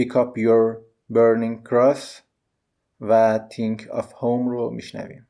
Pick 0.00 0.12
up 0.12 0.38
your 0.38 0.76
burning 1.12 1.68
cross 1.68 2.22
و 3.00 3.40
Think 3.50 3.80
of 3.80 4.04
home 4.04 4.48
رو 4.48 4.70
میشنویم. 4.70 5.26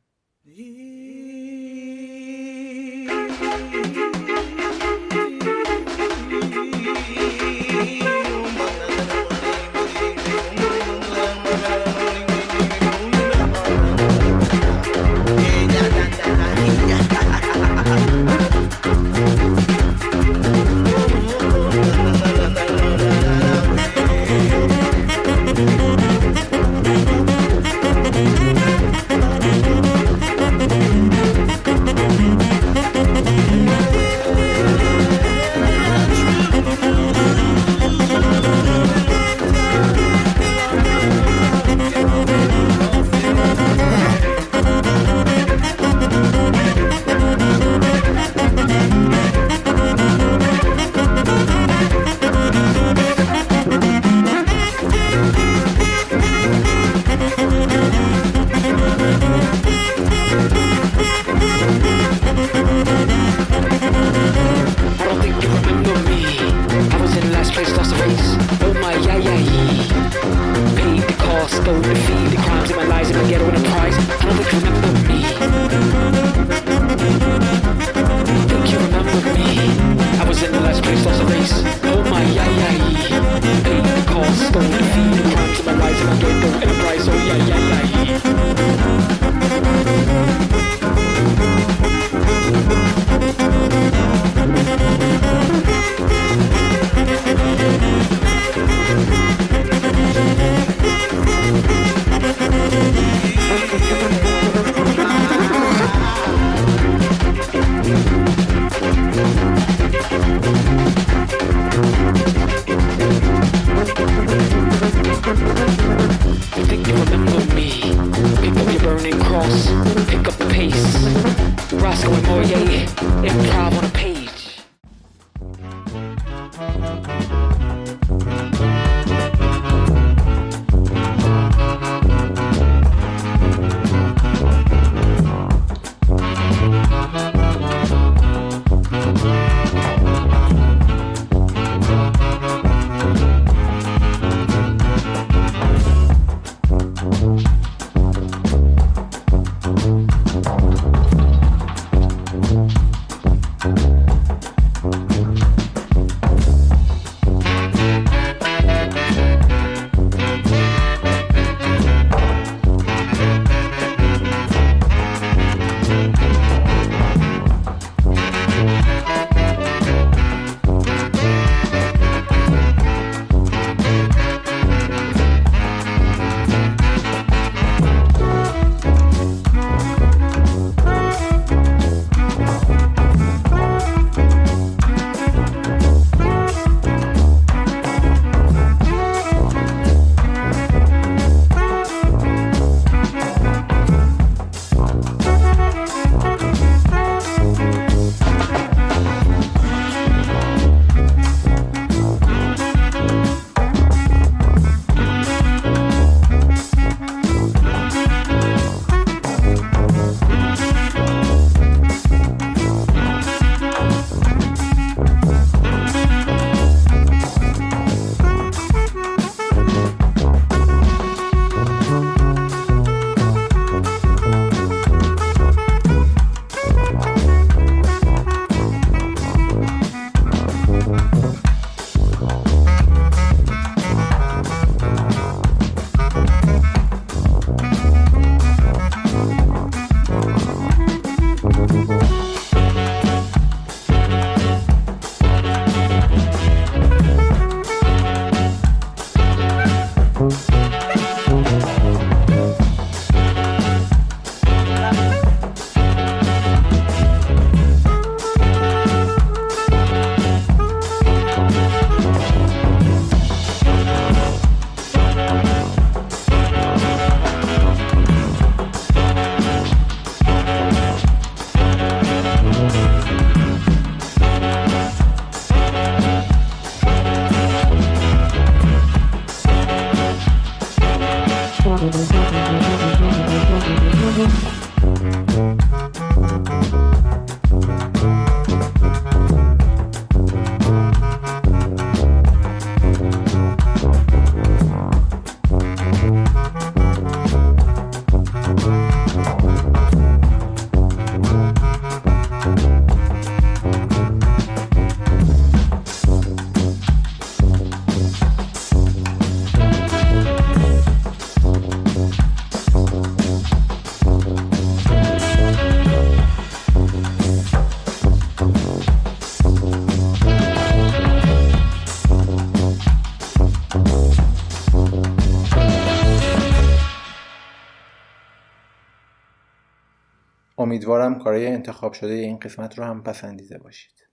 امیدوارم 330.72 331.20
کارهای 331.20 331.48
انتخاب 331.48 331.94
شده 331.94 332.14
این 332.14 332.38
قسمت 332.38 332.78
رو 332.80 332.86
هم 332.86 333.04
پسندیده 333.04 333.58
باشید 333.58 334.08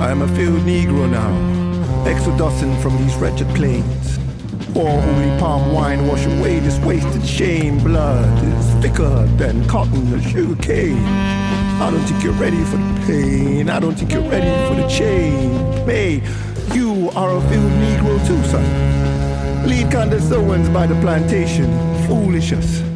I 0.00 0.10
am 0.10 0.22
a 0.22 0.28
field 0.36 0.62
Negro 0.66 1.04
now, 1.10 1.32
exodusing 2.06 2.74
from 2.82 2.96
these 2.98 3.14
wretched 3.16 3.48
plains. 3.54 4.18
Pour 4.72 4.88
holy 4.88 5.38
palm 5.38 5.72
wine, 5.72 6.06
wash 6.06 6.24
away 6.26 6.58
this 6.58 6.78
wasted 6.80 7.24
shame. 7.24 7.78
Blood 7.78 8.38
is 8.44 8.66
thicker 8.82 9.26
than 9.36 9.66
cotton 9.66 10.12
or 10.14 10.20
sugar 10.22 10.60
cane. 10.62 11.04
I 11.80 11.90
don't 11.90 12.04
think 12.08 12.22
you're 12.24 12.40
ready 12.46 12.62
for 12.64 12.76
the 12.76 13.04
pain. 13.06 13.68
I 13.68 13.78
don't 13.78 13.94
think 13.94 14.12
you're 14.12 14.30
ready 14.36 14.52
for 14.68 14.74
the 14.80 14.88
change. 14.88 15.76
Hey, 15.86 16.22
you 16.72 17.10
are 17.14 17.36
a 17.36 17.40
field 17.48 17.72
Negro 17.84 18.14
too, 18.26 18.42
son. 18.44 19.66
Lead 19.66 19.90
condescendants 19.90 20.68
by 20.68 20.86
the 20.86 20.98
plantation, 21.00 21.68
foolish 22.06 22.52
us. 22.52 22.87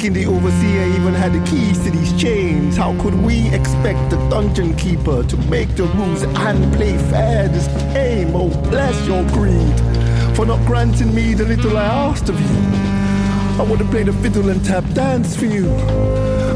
Thinking 0.00 0.22
the 0.22 0.34
overseer 0.34 0.86
even 0.98 1.12
had 1.12 1.34
the 1.34 1.44
keys 1.44 1.78
to 1.84 1.90
these 1.90 2.18
chains. 2.18 2.74
How 2.74 2.98
could 3.02 3.12
we 3.12 3.48
expect 3.48 4.08
the 4.08 4.16
dungeon 4.30 4.74
keeper 4.74 5.22
to 5.22 5.36
make 5.50 5.76
the 5.76 5.82
rules 5.82 6.22
and 6.22 6.72
play 6.72 6.96
fair 7.10 7.48
this 7.48 7.66
game? 7.92 8.34
Oh, 8.34 8.48
bless 8.70 8.96
your 9.06 9.22
greed 9.28 9.78
for 10.34 10.46
not 10.46 10.64
granting 10.66 11.14
me 11.14 11.34
the 11.34 11.44
little 11.44 11.76
I 11.76 11.84
asked 11.84 12.30
of 12.30 12.40
you. 12.40 12.56
I 13.60 13.66
would 13.68 13.80
have 13.80 13.90
played 13.90 14.08
a 14.08 14.14
fiddle 14.14 14.48
and 14.48 14.64
tap 14.64 14.84
dance 14.94 15.36
for 15.36 15.44
you. 15.44 15.68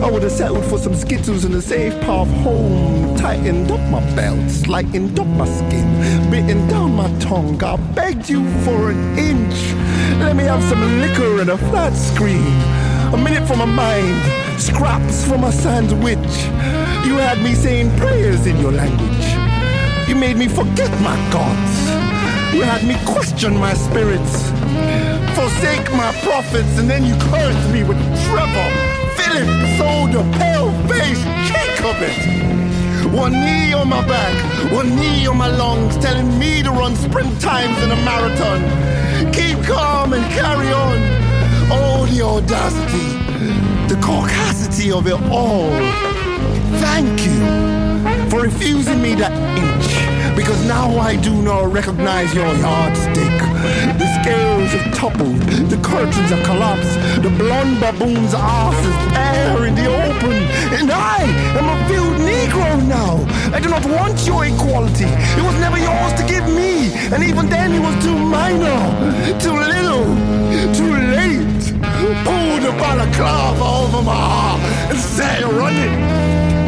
I 0.03 0.11
would 0.11 0.23
have 0.23 0.33
settled 0.33 0.65
for 0.65 0.79
some 0.79 0.95
skittles 0.95 1.45
and 1.45 1.55
a 1.55 1.61
safe 1.61 1.93
path 2.01 2.31
home. 2.43 3.15
Tightened 3.19 3.71
up 3.71 3.81
my 3.91 4.01
belts, 4.15 4.67
lightened 4.69 5.21
up 5.21 5.27
my 5.27 5.47
skin, 5.47 6.31
bitten 6.31 6.67
down 6.69 6.95
my 6.95 7.11
tongue. 7.19 7.63
I 7.63 7.77
begged 7.93 8.31
you 8.31 8.43
for 8.65 8.91
an 8.91 9.19
inch. 9.19 9.75
Let 10.21 10.35
me 10.35 10.45
have 10.45 10.63
some 10.63 10.81
liquor 11.03 11.43
and 11.43 11.51
a 11.51 11.59
flat 11.59 11.93
screen. 11.93 12.74
A 13.15 13.17
minute 13.17 13.47
from 13.47 13.61
my 13.61 13.65
mind, 13.65 14.61
scraps 14.61 15.25
for 15.25 15.39
my 15.39 15.51
sandwich. 15.51 16.19
You 17.07 17.15
had 17.15 17.41
me 17.45 17.55
saying 17.55 17.97
prayers 17.97 18.45
in 18.45 18.59
your 18.59 18.73
language. 18.73 20.09
You 20.09 20.17
made 20.17 20.37
me 20.37 20.49
forget 20.49 20.91
my 21.01 21.15
gods. 21.31 21.75
You 22.53 22.63
had 22.63 22.83
me 22.83 22.97
question 23.07 23.57
my 23.57 23.73
spirits. 23.75 24.51
Forsake 25.39 25.87
my 25.93 26.11
prophets, 26.27 26.77
and 26.77 26.91
then 26.91 27.05
you 27.05 27.15
cursed 27.31 27.71
me 27.71 27.85
with 27.85 27.99
Trevor, 28.27 28.71
Philip, 29.15 29.47
Soda, 29.79 30.23
Pale 30.37 30.73
Face, 30.89 31.23
Jacobit. 31.47 32.19
One 33.15 33.31
knee 33.31 33.73
on 33.75 33.89
my 33.91 34.05
back, 34.09 34.35
one 34.73 34.91
knee 34.97 35.25
on 35.29 35.37
my 35.37 35.47
lungs, 35.47 35.97
telling 35.99 36.37
me 36.37 36.65
to 36.65 36.71
run 36.73 36.97
sprint 36.97 37.41
times 37.41 37.81
in 37.81 37.93
a 37.93 37.97
marathon. 38.03 38.61
Keep 39.33 39.63
calm 39.63 40.15
and 40.15 40.25
carry 40.33 40.73
on. 40.73 41.34
Oh, 41.71 42.07
the 42.07 42.23
audacity, 42.23 43.09
the 43.89 44.01
caucasity 44.01 44.93
of 44.93 45.07
it 45.07 45.21
all. 45.31 45.71
Thank 46.81 47.25
you 47.25 48.31
for 48.31 48.43
refusing 48.43 49.01
me 49.01 49.15
that 49.15 49.33
inch, 49.57 50.37
because 50.37 50.61
now 50.67 50.97
I 50.99 51.17
do 51.17 51.33
not 51.43 51.73
recognize 51.73 52.35
your 52.35 52.53
yardstick. 52.57 53.39
The 53.99 54.07
scales 54.21 54.71
have 54.73 54.95
toppled, 54.95 55.41
the 55.71 55.81
curtains 55.83 56.31
have 56.31 56.45
collapsed, 56.45 57.23
the 57.23 57.31
blonde 57.31 57.81
baboon's 57.81 58.35
ass 58.35 58.77
is 58.85 59.13
bare 59.13 59.67
in 59.67 59.75
the 59.75 59.87
open, 59.87 60.37
and 60.79 60.91
I 60.91 61.25
am 61.59 61.67
a 61.75 61.77
field 61.89 62.15
Negro 62.21 62.87
now. 62.87 63.25
I 63.55 63.61
do 63.61 63.69
not 63.69 63.85
want 63.87 64.27
your 64.27 64.45
equality. 64.45 65.09
It 65.09 65.43
was 65.43 65.55
never 65.61 65.79
yours 65.79 66.13
to 66.21 66.25
give 66.27 66.47
me, 66.49 66.93
and 67.13 67.23
even 67.23 67.49
then 67.49 67.73
it 67.73 67.81
was 67.81 67.97
too 68.05 68.19
minor, 68.19 68.81
too 69.41 69.57
little, 69.57 70.05
too 72.05 72.13
late. 72.13 72.25
Pull 72.25 72.61
the 72.61 72.73
balaclava 72.79 73.65
over 73.65 74.03
my 74.03 74.15
heart 74.15 74.61
and 74.91 74.99
set 74.99 75.41
it 75.41 75.47
running. 75.47 75.95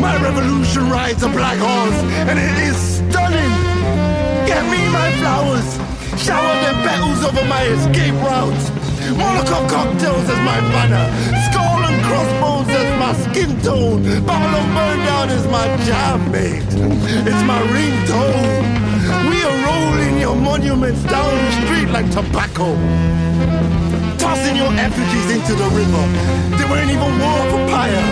My 0.01 0.17
revolution 0.23 0.89
rides 0.91 1.23
a 1.23 1.29
black 1.29 1.59
horse, 1.59 2.01
and 2.29 2.39
it 2.39 2.57
is 2.69 2.77
stunning. 2.77 3.53
Get 4.47 4.63
me 4.71 4.81
my 4.93 5.11
flowers, 5.21 5.69
shower 6.21 6.55
them 6.65 6.77
petals 6.87 7.25
over 7.25 7.45
my 7.49 7.63
escape 7.65 8.15
route. 8.25 8.65
Molotov 9.19 9.69
cocktails 9.69 10.29
as 10.29 10.41
my 10.51 10.61
banner, 10.75 11.07
skull 11.47 11.81
and 11.89 11.99
crossbones 12.05 12.69
as 12.69 12.91
my 12.99 13.13
skin 13.25 13.61
tone. 13.63 14.03
Babylon 14.27 14.67
burn 14.75 14.99
down 15.07 15.29
as 15.31 15.47
my 15.49 15.67
jam 15.87 16.31
mate. 16.31 16.71
It's 17.29 17.43
my 17.53 17.61
ringtone. 17.75 18.65
We 19.31 19.39
are 19.49 19.59
rolling 19.69 20.21
your 20.21 20.37
monuments 20.37 21.03
down 21.05 21.35
the 21.35 21.53
street 21.63 21.89
like 21.91 22.11
tobacco 22.11 22.75
your 24.57 24.73
effigies 24.73 25.31
into 25.37 25.55
the 25.55 25.69
river. 25.77 26.05
They 26.57 26.65
weren't 26.65 26.91
even 26.91 27.13
worth 27.21 27.53
a 27.55 27.61
pyre. 27.69 28.09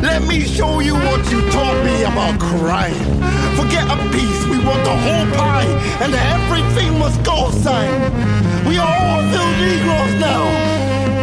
Let 0.00 0.22
me 0.22 0.40
show 0.40 0.80
you 0.80 0.94
what 0.94 1.20
you 1.30 1.40
taught 1.50 1.84
me 1.84 2.02
about 2.02 2.40
crime. 2.40 2.96
Forget 3.56 3.84
a 3.86 3.96
piece, 4.10 4.42
we 4.46 4.58
want 4.64 4.82
the 4.84 4.96
whole 5.04 5.28
pie, 5.36 5.70
and 6.02 6.12
everything 6.34 6.98
must 6.98 7.22
go 7.22 7.50
sign. 7.50 7.92
We 8.66 8.78
are 8.78 8.96
all 9.04 9.22
filled 9.30 9.56
Negroes 9.60 10.14
now. 10.20 10.44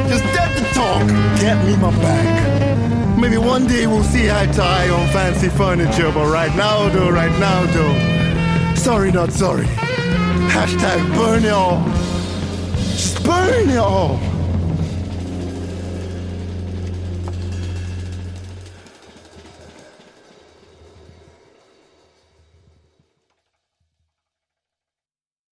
Just 0.07 0.23
dead 0.35 0.51
to 0.57 0.63
talk, 0.73 1.07
get 1.41 1.57
me 1.65 1.75
my 1.77 1.91
bag. 2.01 3.19
Maybe 3.19 3.37
one 3.37 3.67
day 3.67 3.87
we'll 3.87 4.03
see 4.03 4.29
eye 4.31 4.45
to 4.45 4.63
eye 4.63 4.89
on 4.89 5.07
fancy 5.09 5.49
furniture, 5.49 6.11
but 6.13 6.31
right 6.31 6.55
now, 6.55 6.89
though, 6.89 7.09
right 7.09 7.37
now, 7.39 7.65
though. 7.73 8.75
Sorry, 8.75 9.11
not 9.11 9.31
sorry. 9.31 9.65
Hashtag 10.55 10.99
burn 11.15 11.43
it 11.43 11.51
all. 11.51 11.83
Just 12.75 13.23
burn 13.23 13.69
it 13.69 13.77
all. 13.77 14.28